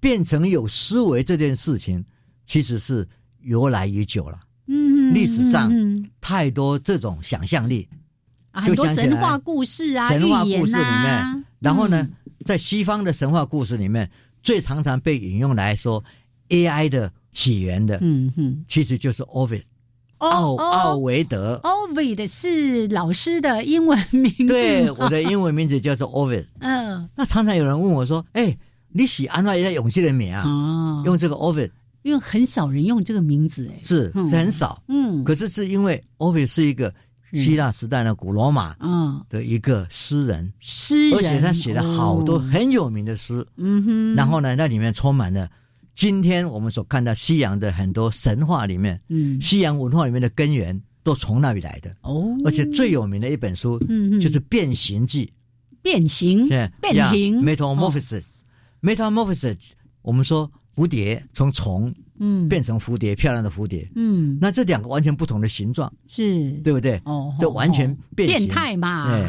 [0.00, 2.04] 变成有思维这件事情，
[2.46, 3.06] 其实是
[3.42, 4.40] 由来已久了。
[4.68, 5.70] 嗯，历史上
[6.20, 7.86] 太多这种想象力，
[8.52, 11.44] 很多神话故事啊，神话故事里面。
[11.58, 12.08] 然后呢，
[12.46, 14.10] 在西方的神话故事里面，
[14.42, 16.02] 最常常被引用来说
[16.48, 17.12] AI 的。
[17.36, 19.60] 起源的，嗯哼，其实就是 Ovid，
[20.16, 26.46] 奥奥维德，Ovid 是老师的英文名字，对，我的英文名字叫做 Ovid。
[26.60, 28.56] 嗯，那常常有人问我说：“哎，
[28.88, 31.02] 你喜安外一下勇气的名啊？
[31.04, 31.70] 用这个 Ovid，
[32.06, 36.94] 因为很少人用这个名字，哎，是是很少，嗯，可是是因为 Ovid 是一个
[37.32, 45.50] 希腊时代的古罗马，嗯，的一个诗人，诗人，而且他写了好多很有名的诗，嗯哼，然后呢，那里面充满了。
[45.96, 51.92] 今天我们所看到西洋的很多神话里面，嗯，西洋文化里面的根源都从那里来的。
[52.02, 52.36] 哦。
[52.44, 55.26] 而且最有名的一本书，嗯，就是《变形记》。
[55.82, 56.70] 变形，变
[57.12, 59.56] 形，metamorphosis，metamorphosis。
[60.02, 67.00] 我们说蝴蝶从虫，嗯，变成蝴蝶，漂亮的蝴蝶，嗯，那这两个完全不同的形状，是对不对？
[67.06, 69.08] 哦，这完全变变态嘛？
[69.08, 69.28] 对，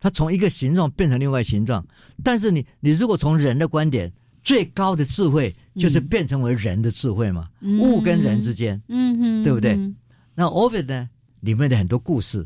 [0.00, 1.82] 它从一个形状变成另外形状。
[2.22, 5.54] 但是你，你如果从人的观点，最高的智慧。
[5.78, 9.78] 就是变成为人的智慧嘛，物跟人之间，嗯哼，对不对？
[10.34, 11.08] 那 Ovid 呢？
[11.38, 12.44] 里面的很多故事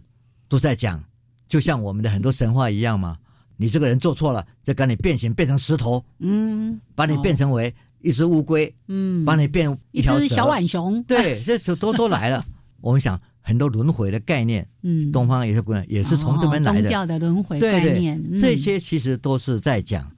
[0.50, 1.02] 都在讲，
[1.48, 3.16] 就像我们的很多神话一样嘛。
[3.56, 12.44] 你这个人做错了，就赶你变形，变成石头，嗯，把你变成为一只乌龟，嗯，把你变一条小浣熊，对，这就都都来了。
[12.80, 20.10] 我们想很多轮回的概念，嗯，东方有些姑娘也是从这边来的，宗教的轮回概念，这些其实都是在讲。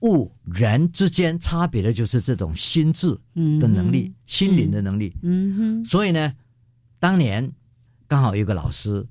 [0.00, 3.16] 物人之间差别的就是这种心智
[3.60, 5.14] 的能力、心灵的能力。
[5.22, 5.84] 嗯哼。
[5.84, 6.34] 所以呢，
[6.98, 7.48] 当年
[8.08, 9.06] 刚好有个老师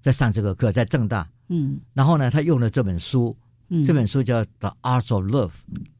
[0.00, 1.30] 在上这个课，在正大。
[1.48, 1.78] 嗯。
[1.94, 3.36] 然后呢，他用了这本书，
[3.84, 5.48] 这本书叫《The Art of Love》，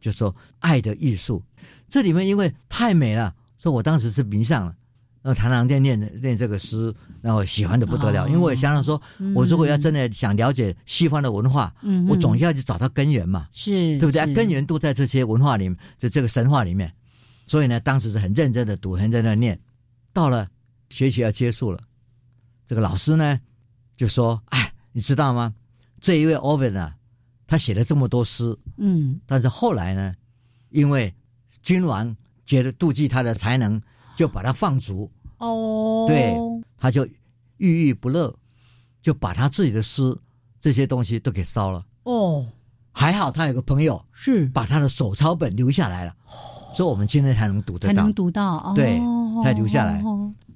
[0.00, 1.42] 就说爱的艺术。
[1.88, 4.74] 这里面因为太美了，所以我当时是迷上了。
[5.22, 8.28] 然后常常念念念这个诗，然后喜欢的不得了。
[8.28, 9.02] 因为我想想说，
[9.34, 11.74] 我如果要真的想了解西方的文化，
[12.08, 14.32] 我总要去找到根源嘛，是对不对？
[14.32, 16.92] 根源都在这些文化里面，就这个神话里面。
[17.48, 19.58] 所以呢，当时是很认真的读，很认真的念。
[20.12, 20.48] 到了
[20.90, 21.80] 学习要结束了，
[22.64, 23.40] 这个老师呢
[23.96, 25.52] 就说：“哎，你知道吗？
[26.00, 26.94] 这一位 Ovid 啊，
[27.46, 30.14] 他写了这么多诗，嗯，但是后来呢，
[30.70, 31.14] 因为
[31.62, 33.80] 君王觉得妒忌他的才能，
[34.16, 36.34] 就把他放逐。”哦，对，
[36.78, 37.06] 他就
[37.58, 38.34] 郁郁不乐，
[39.02, 40.16] 就把他自己的诗
[40.60, 41.84] 这些东西都给烧了。
[42.04, 42.46] 哦，
[42.90, 44.46] 还好他有个朋友是。
[44.46, 46.16] 把他的手抄本留下来了，
[46.74, 48.98] 所以我们今天才能读得到，才能读到，对，
[49.42, 50.02] 才留下来。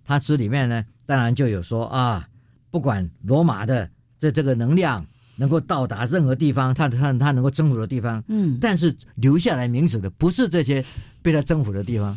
[0.03, 2.26] 他诗里面呢，当然就有说啊，
[2.70, 5.05] 不管罗马的这这个能量
[5.40, 10.85] 能够到达任何地方，他他他能够征服的地方，嗯，但是留下来名字的不是这些
[11.22, 12.16] 被他征服的地方。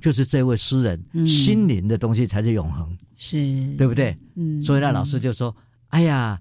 [0.00, 3.36] 就是这位诗人心灵的东西才是永恒，是。
[3.76, 4.16] 对不对？
[4.34, 5.54] 嗯，所以那老师就说
[5.90, 6.40] ：“哎呀，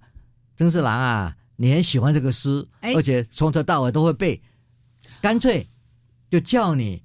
[0.58, 4.41] 曾四郎啊，你很喜欢这个诗，而且从头到尾都会背，
[5.22, 5.68] 干脆
[6.32, 7.04] 就叫你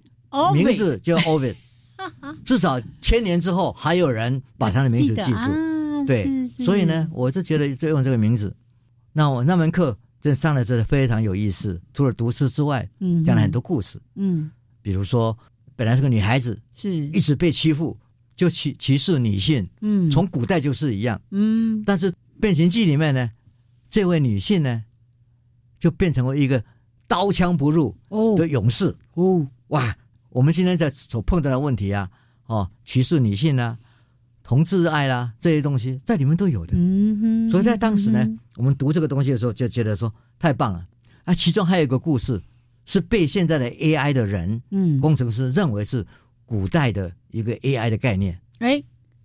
[0.55, 1.57] 名字叫 Ovid，
[2.43, 6.07] 至少千年之后还有人把他的名字记住。
[6.07, 8.55] 对，所以呢，我就觉得就用这个名字。
[9.17, 14.51] 那我那门课真上的真的非常有意思，除了读诗之外，嗯，讲了很多故事，嗯，
[14.83, 15.35] 比如说。
[15.79, 17.95] 本来是个女孩子，是一直被欺负，
[18.35, 19.69] 就歧歧视女性。
[19.83, 21.21] 嗯，从古代就是一样。
[21.31, 22.11] 嗯，但是
[22.41, 23.31] 《变形记》里面呢，
[23.91, 24.83] 这位女性呢，
[25.79, 26.65] 就变成了一个
[27.07, 27.95] 刀枪不入
[28.39, 28.97] 的勇士。
[29.13, 29.95] 哦，哇！
[30.31, 32.11] 我们今天在所碰到的问题啊，
[32.47, 33.79] 哦，歧视女性啊，
[34.47, 36.75] 同志爱啦这些东西在里面都有的。
[36.77, 37.51] 嗯哼。
[37.51, 38.25] 所以在当时呢，
[38.55, 40.87] 我们读这个东西的时候就觉得说太棒了
[41.25, 41.35] 啊！
[41.35, 42.41] 其中还有一个故事
[42.85, 46.07] 是被现在的 AI 的人，嗯，工程师认为是
[46.45, 48.39] 古代的一个 AI 的概念。
[48.61, 48.81] 哎，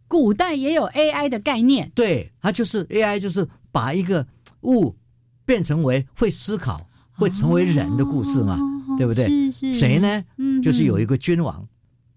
[0.07, 1.91] 古代也有 AI 的概念？
[1.93, 4.25] 对，它就是 AI，就是把一个
[4.61, 4.97] 物
[5.45, 8.57] 变成为会思考、会成为人的故事嘛，
[8.97, 9.27] 对不对？
[9.51, 9.75] 是是。
[9.75, 10.23] 谁呢？
[10.37, 11.67] 嗯，就是有一个君王，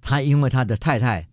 [0.01, 1.29] 他因为他的太太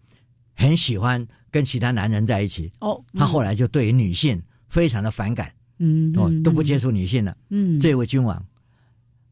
[0.54, 7.36] 很喜欢跟其他男人在一起，哦，他后来就对于女性非常的反感，嗯，哦，都不接触女性了。
[7.50, 8.44] 嗯，这位君王，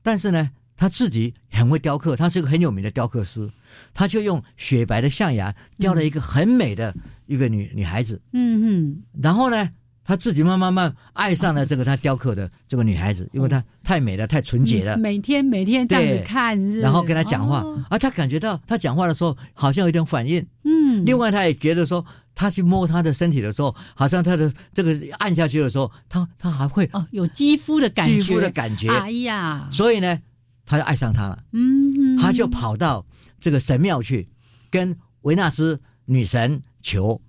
[0.03, 3.49] 但是呢，他自己很会雕刻，他是一个很有名的雕刻师。
[3.93, 6.93] 他就用雪白的象牙雕了一个很美的
[7.27, 9.69] 一个女女孩子，嗯哼，然后呢，
[10.09, 22.03] 他自己慢慢慢爱上了这个他雕刻的这个女孩子，因为她太美了，太纯洁了，每天每天这样子看，然后跟他讲话，啊，他感觉到他讲话的时候好像有点反应，嗯，另外他也觉得说，
[22.33, 30.19] 他去摸她的身体的时候，好像他的这个按下去的时候，他他还会哦有肌肤的感觉，肌肤的感觉，哎呀，所以呢，
[30.65, 33.05] 他就爱上她了，嗯，他就跑到。
[33.41, 34.27] 这个神庙去，
[34.69, 37.21] 跟维纳斯女神求，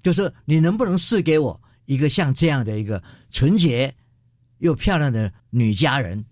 [0.00, 3.92] 就是你能不能赐给我一个像这样的一个纯洁
[4.58, 6.24] 又漂亮的女佳人？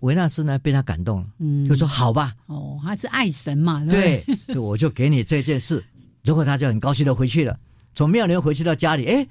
[0.00, 2.34] 维纳斯呢被他感动了，嗯，就说好吧。
[2.44, 4.22] 哦，他是爱神嘛，对，
[4.54, 5.82] 我就给你这件事。
[6.24, 7.58] 如果他就很高兴的回去了，
[7.94, 9.26] 从庙里回去到家里，哎，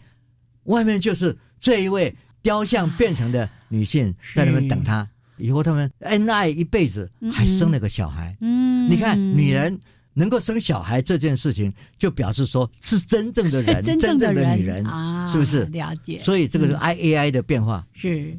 [0.64, 5.08] 外面就是这一位雕像变成的女性在那边等他。
[5.38, 8.36] 以后他们恩爱一辈子，还生了个小孩。
[8.42, 9.80] 嗯，你看，女人
[10.14, 15.66] 能够生小孩这件事情，就表示说是真正的人， 真正的女人啊，是不是？
[15.66, 16.20] 了解。
[16.20, 17.86] 所以这个是 I A I 的变化。
[17.94, 18.36] 是。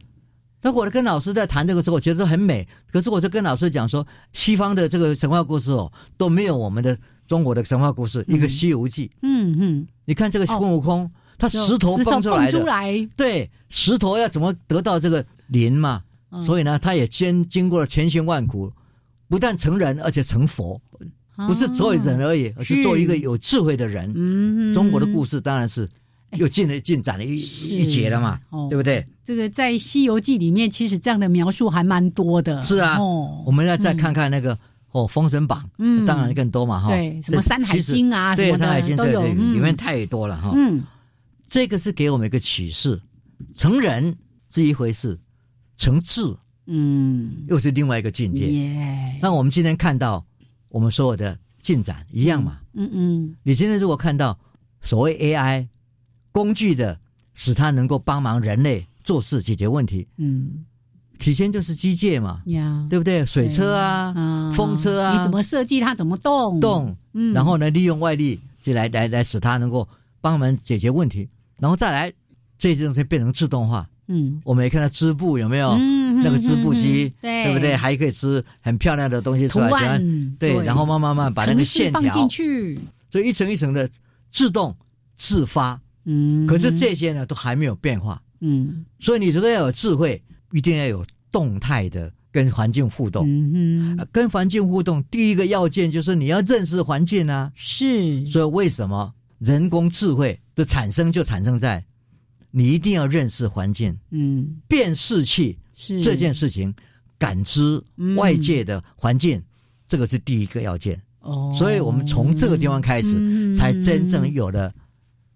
[0.62, 2.66] 那我跟老师在谈这个时候，我觉得很美。
[2.90, 8.24] 可是我就跟老师讲说，西方的这个神话故事哦，都没有我们的中国的神话故事。
[8.26, 12.64] 一个《西游记》，嗯嗯，你看这个孙悟空，他石头蹦出来的，
[13.14, 16.02] 对，石头要怎么得到这个灵嘛？
[16.46, 18.72] 所以呢，他也经经过了千辛万苦，
[19.28, 20.80] 不但成人，而且成佛，
[21.36, 24.12] 不是做人而已，而是做一个有智慧的人。
[24.14, 25.88] 嗯，中国的故事当然是
[26.32, 29.06] 又进了进展了一一节了嘛，对不对？
[29.24, 32.62] 这个在《西游记》里面，其实这样的描述还蛮多的。
[32.62, 34.58] 是啊，我们要再看看那个
[34.92, 36.90] 哦，《封神榜》，嗯，当然更多嘛，哈。
[36.90, 40.52] 对，什么《山海经》啊，对，《山海经》都有，里面太多了哈。
[40.54, 40.82] 嗯，
[41.48, 43.00] 这个是给我们一个启示：
[43.56, 44.16] 成人
[44.50, 45.18] 是一回事。
[45.76, 46.22] 成智，
[46.66, 48.46] 嗯，又是另外一个境界。
[49.20, 50.24] 那我们今天看到
[50.74, 52.58] 我们所有的进展一样嘛？
[52.72, 53.36] 嗯嗯。
[53.44, 54.36] 你今天如果看到
[54.82, 55.68] 所谓 AI
[56.32, 56.98] 工具的，
[57.32, 60.64] 使它能够帮忙人类做事、解决问题，嗯，
[61.20, 63.24] 体现就是机械嘛，呀，对不对？
[63.24, 66.96] 水车啊，风车啊，你怎么设计它怎么动动？
[67.12, 69.88] 嗯，然后呢，利用外力就来来来使它能够
[70.20, 71.28] 帮我们解决问题，
[71.60, 72.12] 然后再来
[72.58, 73.88] 这些东西变成自动化。
[74.08, 75.70] 嗯，我们也看到织布有没有？
[75.78, 77.74] 嗯，那个织布机，对不对？
[77.74, 79.98] 还可以织很漂亮的东西出来，
[80.38, 82.78] 对，然后慢慢慢把那个线条进去，
[83.10, 83.88] 所以一层一层的
[84.30, 84.76] 自动
[85.14, 85.80] 自发。
[86.04, 88.20] 嗯，可是这些呢都还没有变化。
[88.40, 93.24] 嗯，所以你这个要有智慧，一定要有动态的跟环境互动。
[93.26, 97.50] 嗯哼，跟环境互动，第一个要件就是你要认识环境啊。
[97.54, 101.84] 是，所以为什么人工智慧的产生就产生在？
[102.56, 105.63] 你一定要认识环境，嗯，辨识器是
[106.02, 106.74] 这件事情，
[107.18, 107.82] 感知
[108.16, 109.42] 外界的环境，
[109.86, 111.00] 这个是第一个要件。
[111.20, 114.72] 哦，所以我们从这个地方开始，才真正有了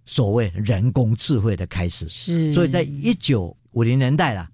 [0.04, 2.08] 所谓人工智慧的开始。
[2.08, 4.50] 是，所以在一九五零年代啦，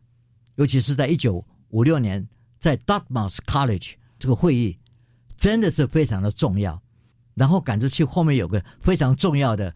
[0.56, 2.26] 尤其是在一九五六年，
[2.58, 4.78] 在 Dartmouth College 这个会议，
[5.36, 6.80] 真的是非常的重要。
[7.34, 9.74] 然后感知器后面有个非常重要的。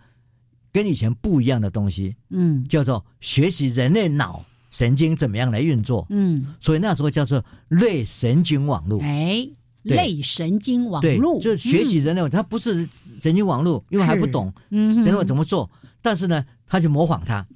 [0.71, 9.49] 跟以前不一样的东西，嗯，叫做学习人类脑神经怎么样来运作，嗯，所以那时候叫做类神经网络，哎，
[9.83, 12.89] 类神经网络，就是学习人类，它不是
[13.21, 15.71] 神经网络，因为还不懂，嗯，人类怎么做，
[16.03, 17.47] 但是呢，他就模仿它，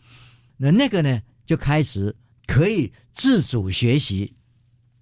[0.57, 2.15] 那那个呢，就开始
[2.47, 4.33] 可以自主学习。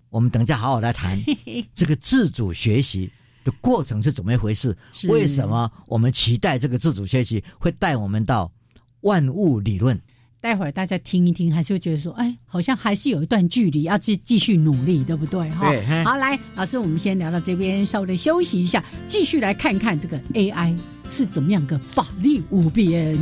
[0.09, 1.23] 我们等一下好好来谈
[1.75, 3.11] 这个自主学习。
[3.43, 4.77] 的过程是怎么一回事？
[5.05, 8.53] 为什么我们期待这个自主学习会带我们到
[9.01, 9.99] 万物理论？
[10.41, 15.51] 待会儿大家听一听，还是会觉得说，哎，好像还是有一段距离，要继继续努力，对不对？
[15.51, 15.70] 哈，
[16.03, 20.74] 好，来，老师，我们先聊到这边，稍微的休息一下，继续来看看这个 AI
[21.09, 23.18] 是怎么样个法力无边。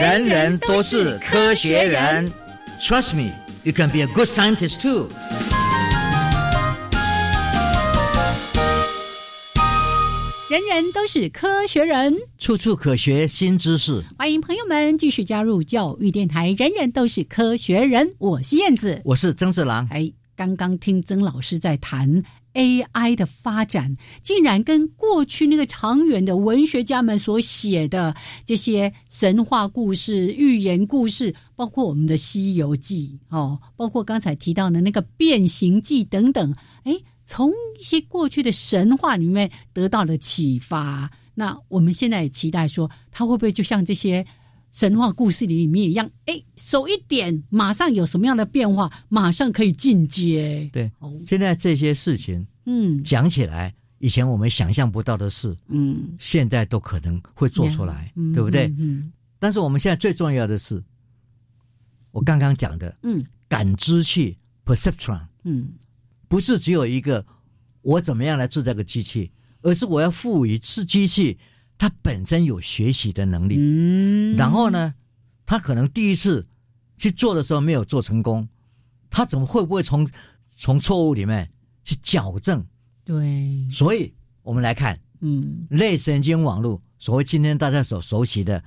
[0.00, 2.32] 人人都是科学人。
[2.80, 3.34] Trust me,
[3.64, 5.10] you can be a good scientist too.
[10.48, 14.02] 人人都是科学人，处处可学新知识。
[14.18, 16.50] 欢迎朋友们继续加入教育电台。
[16.52, 19.86] 人人都是科学人，我是燕子，我是曾志郎。
[19.90, 22.22] 哎，刚刚听曾老师在谈
[22.54, 36.96] AI 的发展，竟然跟过去那个长远的文学家们所写的这些神话故事、寓言故事，包括我们的《西游记》哦，包括刚才提到的那个《变形记》等等，哎。
[37.32, 44.26] 从一些过去的神话里面得到了启发，那我们现在也期待说，它会不会就像这些
[44.72, 50.68] 神话故事里面一样，哎，手一点，马上有什么样的变化，马上可以进阶。
[50.72, 50.90] 对，
[51.24, 58.66] 现在这些事情，嗯，讲起来，以前我们想象不到的事，嗯，现在都可能会做出来，对不对？
[58.78, 60.82] 嗯，但是我们现在最重要的是，
[62.12, 65.72] 我刚刚讲的，嗯，感知器 （perceptron），嗯。
[66.28, 67.26] 不是只有一个，
[67.82, 71.36] 我怎么样来制这个机器，而是我要赋予是机器
[71.80, 73.56] 它本身有学习的能力。
[73.58, 74.94] 嗯，然后呢，
[75.46, 76.46] 他可能第一次
[76.98, 78.46] 去做的时候没有做成功，
[79.08, 80.06] 他怎么会不会从
[80.58, 81.50] 从错误里面
[81.82, 82.62] 去矫正？
[83.02, 84.12] 对，所以
[84.42, 88.62] 我们来看，嗯，类神经网络，所谓今天大家所熟悉的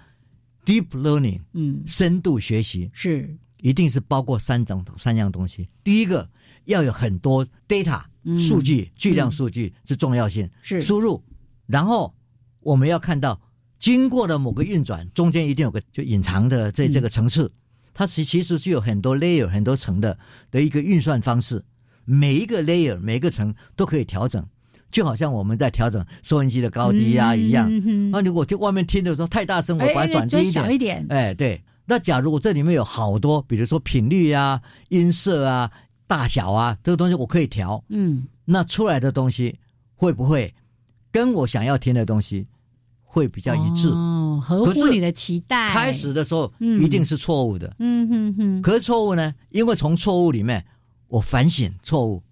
[0.66, 5.70] deep learning，嗯，深度学习是一定是包括三种三样东西。
[5.84, 6.28] 第一个。
[6.66, 8.02] 要有很多 data
[8.40, 11.22] 数据，巨量数据是重要性是输入，
[11.66, 12.16] 然后
[12.64, 13.40] 我们要看到
[13.80, 17.52] 经过的某个运转，中间一定有个就隐藏的这这个层次，
[17.94, 20.18] 它其其实是有很多 layer 很多层的
[20.50, 21.64] 的一个运算方式，
[22.06, 24.46] 每一个 layer 每个层都可以调整，
[24.92, 27.70] 就好像我们在调整收音机的高低呀一样。
[28.12, 30.74] 那如果听外面听的时候太大声，我把它转低一点。
[30.74, 31.06] 一点。
[31.10, 31.64] 哎，对。
[31.86, 35.72] 那假如我这里面有好多，比如说频率啊、音色啊。
[36.06, 39.58] 大小啊，这个东西我可以调，嗯，那出来的东西
[39.96, 40.54] 会不会
[41.12, 42.46] 跟我想要听的东西
[43.14, 43.90] 会比较一致？
[43.90, 45.70] 哦，合乎你的期待。
[45.70, 48.62] 开始的时候一定是错误的，嗯哼哼。
[48.64, 49.36] 可是错误呢？
[49.52, 50.66] 因为从错误里面
[51.08, 52.24] 我反省错误，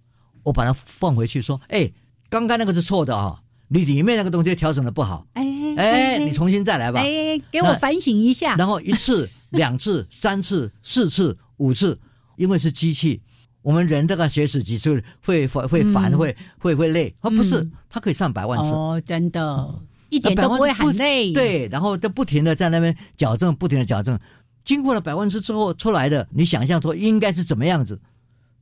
[0.42, 1.88] 我把它放回去说，哎，
[2.28, 5.44] 刚刚那个是错的啊，你里面那个东西调整的不好，哎
[5.76, 8.56] 哎，你重新再来吧，哎，给我反省一下。
[8.56, 12.00] 然后一次、 两次、三次、四次、五次，
[12.36, 13.22] 因为是机器。
[13.62, 19.72] 我们人这个学死机就会会会烦会会会累，哦不是，它可以上百万次哦，真的，
[20.12, 21.32] 一点都不会很累。
[21.32, 24.18] 对，然后就不停的在那边矫正，不停的矫正，
[24.64, 27.98] 经过了百万次之后出来的，你想象说应该是怎么样子，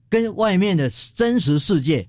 [0.08, 2.08] 跟外面的真实世界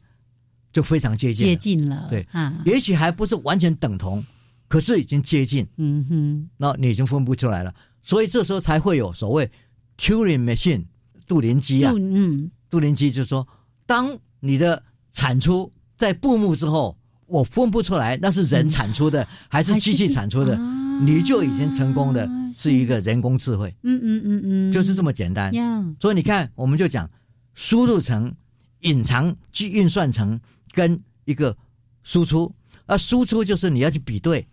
[0.72, 2.08] 就非常接近，接近了。
[2.10, 4.24] 对啊，也许还不是完全等同，
[4.68, 5.68] 可是已经接近。
[5.78, 9.50] 嗯哼，那你已经分不出来了，所以这时候才会有所谓
[9.98, 10.86] Turing machine
[11.28, 12.52] 杜林机啊，嗯。
[12.70, 13.46] 杜林基就说
[13.86, 14.82] ：“当你的
[15.12, 16.98] 产出在布幕之后，
[17.32, 20.58] 我分不出来那是人产出的还是机器产出的，
[21.02, 23.74] 你就已经成功的是一个人工智慧。
[23.84, 25.52] 嗯嗯嗯嗯，就是这么简单。
[26.00, 27.10] 所以你看，我们就讲
[27.54, 28.34] 输入层、
[28.82, 30.40] 隐藏去运算层
[30.74, 31.56] 跟一个
[32.04, 32.54] 输出，
[32.86, 34.46] 而输出就是你要去比对，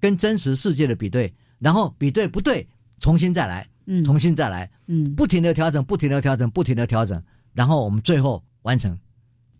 [0.00, 7.20] 跟真实世界的比对，然后比对不对，重新再来。”嗯，重新再来，嗯，不停的调整，不停的调整，不停的调整，
[7.52, 8.96] 然后我们最后完成。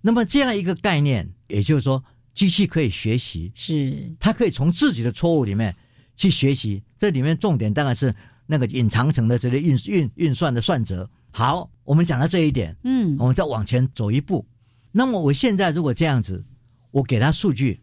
[0.01, 2.05] 那么这样一个概念，也就是说，
[2.35, 5.75] 机器可以学习，是它可以从自己的错误里面
[6.17, 6.83] 去学习。
[6.99, 8.15] 这里面重点当然是
[8.47, 11.09] 那个隐藏层的这些运运运算的算则。
[11.31, 14.47] 好，我们讲到这一点，嗯，我们再往前走一步。
[14.91, 16.45] 那么我现在如果这样子，
[16.91, 17.81] 我给他数据，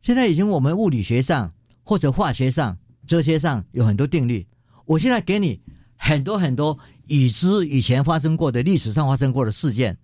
[0.00, 4.46] 现在已经我们物理学上或者化学上、哲学上有很多定律，
[4.86, 5.60] 我现在给你。
[6.04, 6.76] 很多很多
[7.06, 9.96] 已知以前发生过的历史上发生过的事件，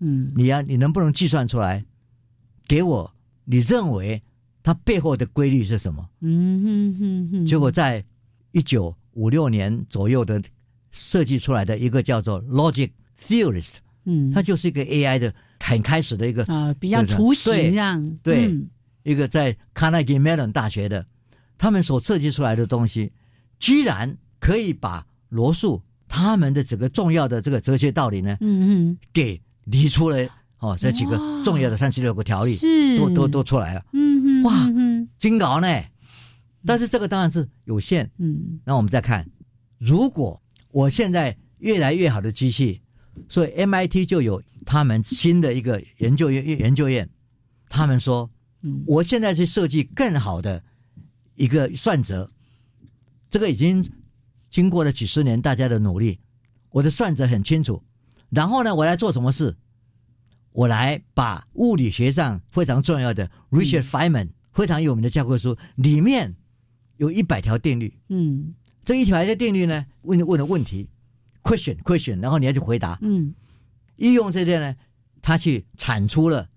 [0.00, 1.82] 嗯，你呀，你能不能计算出来？
[2.68, 3.10] 给我，
[3.46, 4.22] 你认为
[4.62, 6.06] 它背后的规律是什么？
[6.20, 7.46] 嗯哼哼哼。
[7.46, 8.04] 结果在
[8.52, 10.42] 一九五六年左右的
[10.90, 13.74] 设计出来的一个叫做 Logic Theorist，
[14.04, 18.54] 嗯，它就是一个 AI 的很开始的一个啊，比较雏形这样，对，
[19.04, 21.06] 一个在 Carnegie Mellon 大学的，
[21.56, 23.12] 他们所设计出来的东西，
[23.58, 30.28] 居然可以把罗素他们的整个重要的这个哲学道理呢，嗯嗯，给理出了
[30.66, 32.98] 哦，这几个重要的三十六个条例，是。
[32.98, 34.52] 都都都出来了，嗯嗯，哇，
[35.16, 35.68] 金稿呢，
[36.64, 39.28] 但是这个当然是有限，嗯，那我们再看，
[39.78, 40.42] 如果
[40.72, 42.80] 我现在越来越好的机器，
[43.28, 47.08] 所以 MIT 就有他们新的一个研究院研究院，
[47.68, 48.30] 他们说，
[48.86, 50.62] 我现在去设计更好的
[51.34, 52.28] 一个算则，
[53.30, 53.88] 这个已经。
[54.48, 56.18] 经过了几十年大家的努力，
[56.70, 57.82] 我的算则很清楚。
[58.30, 59.54] 然后呢，我来做什么事？
[60.56, 66.34] 我来把物理学上非常重要的 Richard Feynman 非常有名的教科书里面
[66.96, 67.98] 有一百条定律。
[68.08, 70.88] 嗯，这一条的定律呢，问问的问题
[71.42, 72.98] ，question question，然后你要去回答。
[73.02, 73.34] 嗯，
[73.96, 74.74] 利用这些呢，
[75.20, 76.48] 他去产出了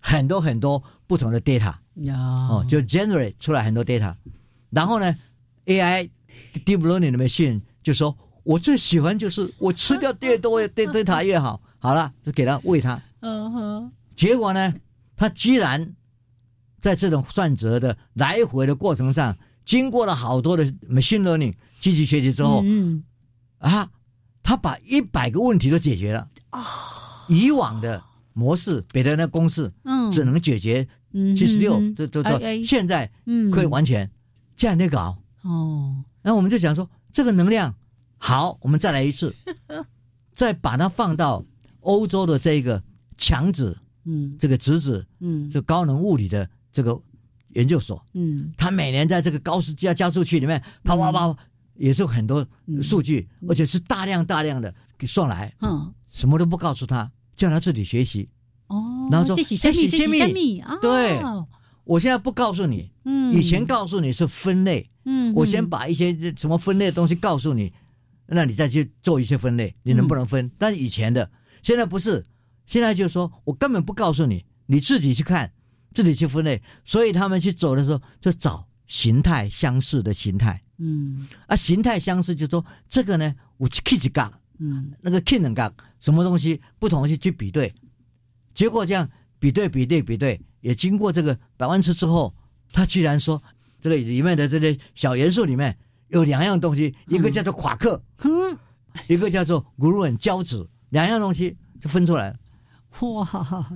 [0.00, 1.74] 很多很多不同的 data。
[2.08, 4.16] 哦，就 generate 出来很多 data。
[4.70, 5.16] 然后呢
[5.66, 6.10] ，AI
[6.64, 11.62] deep learning 的 machine 就说，我最喜欢就是我吃掉 越多 data 越好。
[11.78, 13.00] 好了，就给他喂他。
[13.26, 14.74] 嗯哼，结果呢？
[15.16, 15.94] 他居然
[16.80, 23.02] 在这种算则的来回的过程上，经过了好多的 machine learning 机器学习之后，嗯，
[23.58, 23.88] 啊，
[24.42, 26.28] 他把一百个问题都解决了。
[26.50, 26.60] 啊，
[27.28, 28.02] 以往的
[28.34, 30.86] 模式，别的那公式，嗯，只能解决
[31.34, 34.10] 七十六，这这这，现在嗯可以完全
[34.54, 35.16] 这样的搞。
[35.42, 37.74] 哦，那我们就想说，这个能量
[38.18, 39.34] 好，我们再来一次，
[40.34, 41.44] 再把它放到
[41.80, 42.82] 欧洲的这个。
[43.16, 47.00] 强子，嗯，这个侄子，嗯，就高能物理的这个
[47.50, 51.36] 研究所，嗯，他每年在这个高斯加加速器里面啪啪啪，
[51.76, 52.46] 也是很多
[52.82, 58.28] 数据，而且是大量大量的给送来，嗯，什么都不告诉他，叫他自己学习，
[58.66, 59.72] 哦，然后说这是先
[60.32, 61.20] 秘，啊，对，
[61.84, 67.72] 我现在不告诉你，嗯，以前告诉你是分类，嗯，我先把一些什么分类的东西告诉你，
[68.26, 70.50] 那你再去做一些分类，你能不能分？
[70.58, 71.30] 但是以前的，
[71.62, 72.24] 现在不是。
[72.66, 75.52] 现在就说，我根本不告诉你，你自己去看，
[75.92, 76.62] 自己去分类。
[76.84, 80.62] 所以他们去走的时候，就找形态相似的形态。
[80.78, 87.72] 嗯，啊，形态相似，就说这个呢，我去 K 几杠，嗯，那个 K 能杠，什么东西不同去去比对，
[88.54, 89.08] 结果这样
[89.38, 92.34] 比对比对比对，也经过这个百万次之后，
[92.72, 93.40] 他居然说，
[93.80, 98.58] 这个里面的这些小元素里面有两样东西，一个叫做夸克，嗯，
[99.06, 102.36] 一个叫做古鲁恩胶质，两样东西就分出来了。
[103.00, 103.24] 哇，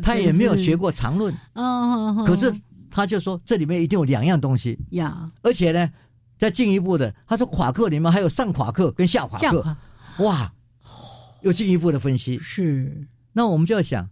[0.02, 2.52] 他也没有学过常论，嗯，可是
[2.90, 4.78] 他就说这里面一定有两样东西。
[4.90, 5.90] 呀，而且呢，
[6.36, 9.76] 再进一步的，他说夸克里面还有上夸克跟下夸克，
[10.20, 10.52] 哇，
[11.42, 14.08] 又进一步的分析，是，那我们就要想，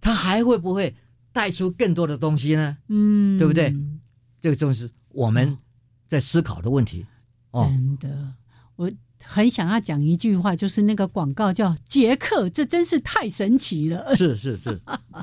[0.00, 0.94] 他还会不会
[1.32, 2.78] 带出更多的东西呢？
[2.88, 3.74] 嗯，对不对？
[4.40, 5.56] 这个就是我们
[6.06, 7.04] 在思考的问题。
[7.50, 7.66] 哦。
[7.68, 8.32] 真的，
[8.76, 8.90] 我。
[9.24, 14.14] 很想要讲一句话，就是那个广告叫杰克，这真是太神奇了。
[14.16, 14.80] 是是是，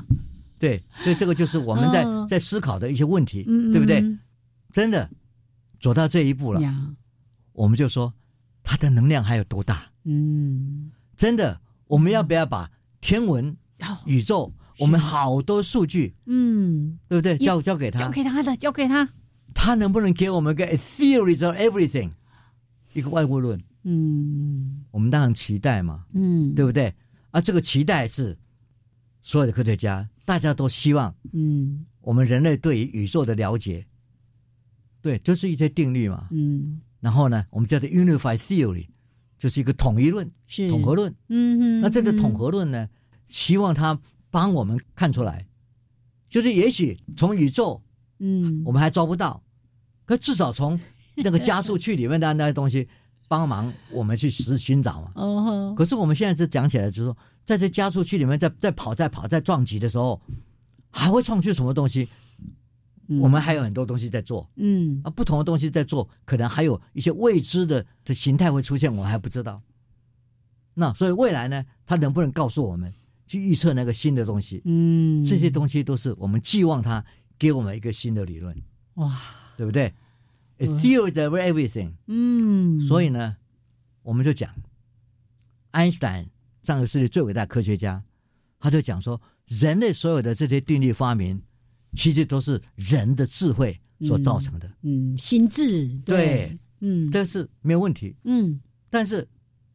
[0.58, 3.42] 对，所以这个就是我们在在思考的一些问题，
[3.72, 4.04] 对不对？
[4.72, 5.08] 真的
[5.80, 6.60] 走到这一步了，
[7.52, 8.12] 我们就说
[8.62, 9.90] 它的能量还有多大？
[10.04, 12.70] 嗯，真的，我们要不要把
[13.00, 13.56] 天文、
[14.04, 17.36] 宇宙，我们好多数据，嗯，对不对？
[17.38, 19.08] 交交给他，交给他的，交给他，
[19.54, 22.10] 他能不能给我们个 theory of everything，
[22.92, 23.60] 一个外物论？
[23.88, 26.92] 嗯，我们当然期待嘛，嗯，对不对？
[27.30, 28.36] 啊，这个期待是
[29.22, 33.86] 所有的科学家大家都希望，嗯，我们人类对于宇宙的了解，
[35.00, 38.88] 对，就是一些定律嘛，嗯，然后呢，我们叫做 unified theory，
[39.38, 40.68] 就是一个统一论，是。
[40.68, 42.88] 统合论，嗯嗯，那这个统合论呢，
[43.26, 43.96] 希望它
[44.32, 45.46] 帮我们看出来，
[46.28, 47.80] 就是也许从宇宙，
[48.18, 49.44] 嗯，我们还抓不到，
[50.04, 50.80] 可至少从
[51.14, 52.88] 那个加速器里面的那些东西。
[53.28, 55.12] 帮忙我们去寻寻找嘛。
[55.14, 55.74] 哦。
[55.76, 60.20] 可是我们现在这讲起来，就是说，在这加速器里面，在在跑、在跑、在撞击的时候，
[60.90, 62.08] 还会撞出什么东西？
[63.20, 64.50] 我们还有很多东西在做。
[64.56, 65.00] 嗯。
[65.04, 69.62] 啊，不同的东西在做，可能还有一些未知的的形态会出现，我们还不知道。
[70.74, 72.92] 那所以未来呢，它能不能告诉我们
[73.26, 74.60] 去预测那个新的东西？
[74.64, 75.24] 嗯。
[75.24, 77.04] 这些东西都是我们寄望它
[77.38, 78.56] 给我们一个新的理论。
[78.94, 79.16] 哇，
[79.56, 79.94] 对不对
[80.58, 81.92] ？It theory over everything。
[82.06, 83.36] 嗯，所以呢，
[84.02, 84.54] 我们就讲，
[85.72, 86.26] 爱因斯坦
[86.62, 88.02] 上个世纪最伟大科学家，
[88.58, 91.42] 他就讲说，人类所有的这些定律发明，
[91.94, 94.72] 其实都是人的智慧所造成的。
[94.82, 98.16] 嗯，心智对，嗯，这是没有问题。
[98.24, 99.28] 嗯，但是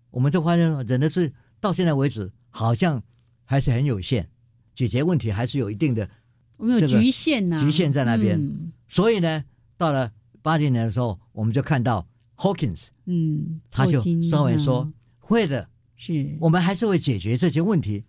[0.10, 3.02] 我们就发现，人的是到现在为止，好像
[3.44, 4.26] 还是很有限，
[4.74, 6.10] 解决问题还是有一定的，
[6.58, 8.42] 我们有局限呐，局限在那边。
[8.90, 9.44] 所以呢，
[9.78, 10.12] 到了。
[10.42, 16.38] 八零年的时候，我们就看到 Hawkins，嗯，他就稍微说会的，是。
[16.39, 18.04] 我们还是会解决这些问题，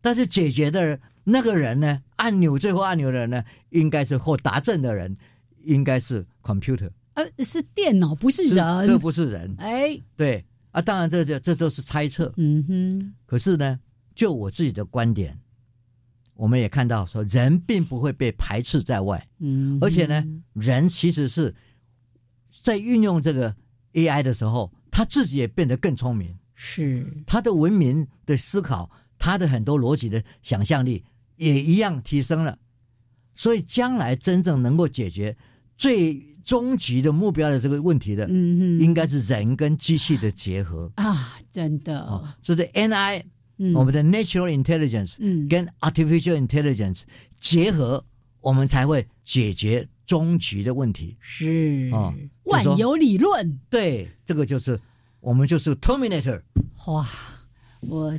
[0.00, 5.16] 但是解决的那个人呢，按钮最后按钮的人呢，应该是或答证的人，
[5.62, 13.78] 应该是 computer，呃，是电脑，不是人，这不是人，哎，对啊，当然这这这都是猜测，嗯哼，可是呢，
[14.14, 15.38] 就我自己的观点。
[16.34, 20.22] 我们也看到说，人并不会被排斥在外，嗯，而且呢，
[20.54, 21.54] 人其实是。
[22.66, 23.54] 在运用这个
[23.92, 27.06] AI 的时候，他自己也变得更聪明，是。
[27.24, 28.90] 他的文明的思考，
[29.20, 31.04] 他的很多逻辑的想象力
[31.36, 32.58] 也一样提升了。
[33.36, 35.36] 所以将来真正能够解决
[35.78, 40.90] 最终极的目标的这个问题的，嗯嗯，应该是人跟机器的结合。
[40.96, 42.00] 啊，真的。
[42.00, 43.22] 哦，就是 NI，
[43.74, 47.02] 我们的 Natural Intelligence，嗯，跟 Artificial Intelligence
[47.38, 48.04] 结合，
[48.40, 51.16] 我们才会解决终极的问题。
[51.20, 54.80] 是啊，万有理论，对，这个就是
[55.20, 56.40] 我们就是 Terminator。
[56.86, 57.06] 哇，
[57.80, 58.18] 我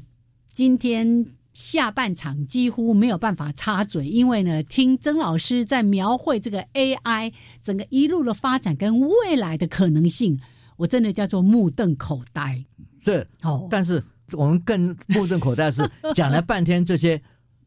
[0.53, 1.25] 今天。
[1.53, 7.33] 下半场几乎没有办法插嘴，因为呢，听曾老师在描绘这个 AI
[7.63, 10.39] 整个一路的发展跟未来的可能性，
[10.75, 12.63] 我真的叫做目瞪口呆。
[12.99, 15.81] 是哦，但是我们更目瞪口呆是
[16.13, 17.19] 讲了半天这些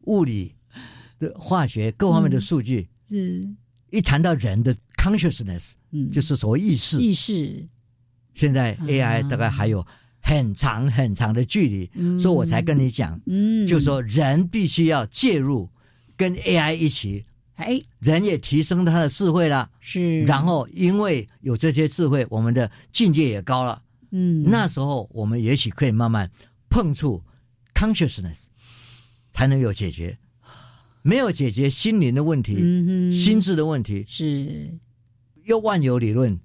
[0.03, 0.55] 物理
[1.19, 3.45] 的化学各方面的数据，是
[3.91, 7.63] 一谈到人的 consciousness，嗯，就是所谓意识，意识。
[8.33, 9.85] 现在 AI 大概还有。
[10.23, 13.65] 很长很长的距离，所以我才跟你讲，嗯。
[13.65, 15.67] 就说人必须要介入，
[16.15, 17.25] 跟 AI 一起，
[17.55, 23.81] 哎，人也提升他的智慧了，是，然后因为有这些智慧，我们的境界也高了，
[24.11, 26.29] 嗯，那时候我们也许可以慢慢
[26.69, 27.19] 碰触
[27.73, 28.43] consciousness，
[29.31, 30.15] 才能有解决，
[31.01, 32.55] 没有解决心灵的问题，
[33.11, 34.69] 心智的问题，是，
[35.45, 36.39] 又万有理论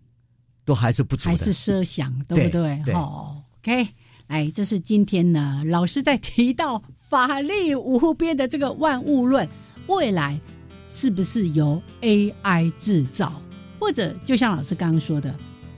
[0.65, 2.83] 都还是不足，还是设想，对不对？
[2.93, 3.43] 哦。
[3.59, 3.87] OK，
[4.29, 9.49] 来，这是今天呢，老师在提到法力无边的这个万物论，
[9.89, 10.41] 未来
[10.89, 13.43] 是不是由 AI 制造，
[13.79, 15.35] 或者就像老师刚刚说的，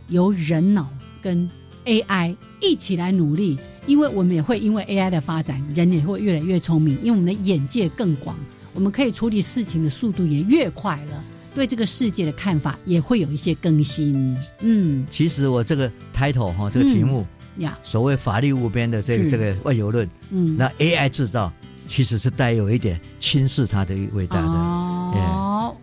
[0.09, 0.89] 由人脑
[1.22, 1.51] 跟
[1.85, 3.59] AI 一起来努力？
[3.87, 8.39] 因为我们也会因为 AI 的发展，人也会越来越聪明，因为我们的眼界更广，
[8.79, 14.39] 我们可以处理事情的速度也越快了，对这个世界的看法也会有一些更新。
[14.61, 17.26] 嗯，其实我这个 title 哈，这个题目
[17.57, 17.76] 呀。
[17.83, 21.53] 所谓法力无边的这个这个外游论，嗯，那 AI 制造
[21.89, 25.76] 其实是带有一点轻视它的味道的，哦，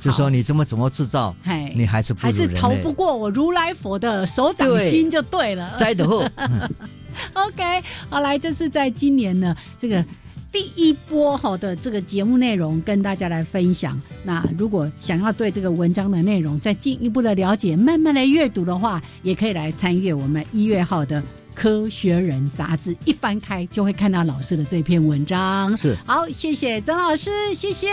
[0.00, 1.34] 就说你怎么怎么制造，
[1.74, 6.24] 你还是还是逃不过我如来佛的手掌心就对了，摘得后。
[7.34, 10.04] OK，好来，就是在今年呢，这个。
[10.52, 14.00] 第一波好的这个节目内容跟大家来分享。
[14.24, 21.20] 那如果想要对这个文章的内容再进一步的了解，慢慢来阅读的话，也可以来参阅我们一月号的
[21.54, 22.96] 《科学人》杂志。
[23.04, 25.76] 一翻开就会看到老师的这篇文章。
[25.76, 27.88] 是，好，谢谢曾老师，谢谢。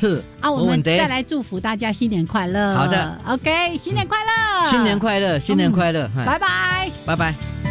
[0.00, 2.74] 是啊，我们再来祝福大家新年快乐。
[2.74, 7.61] 好的，OK，新年快乐，新年快乐，新年快乐，拜拜，拜拜。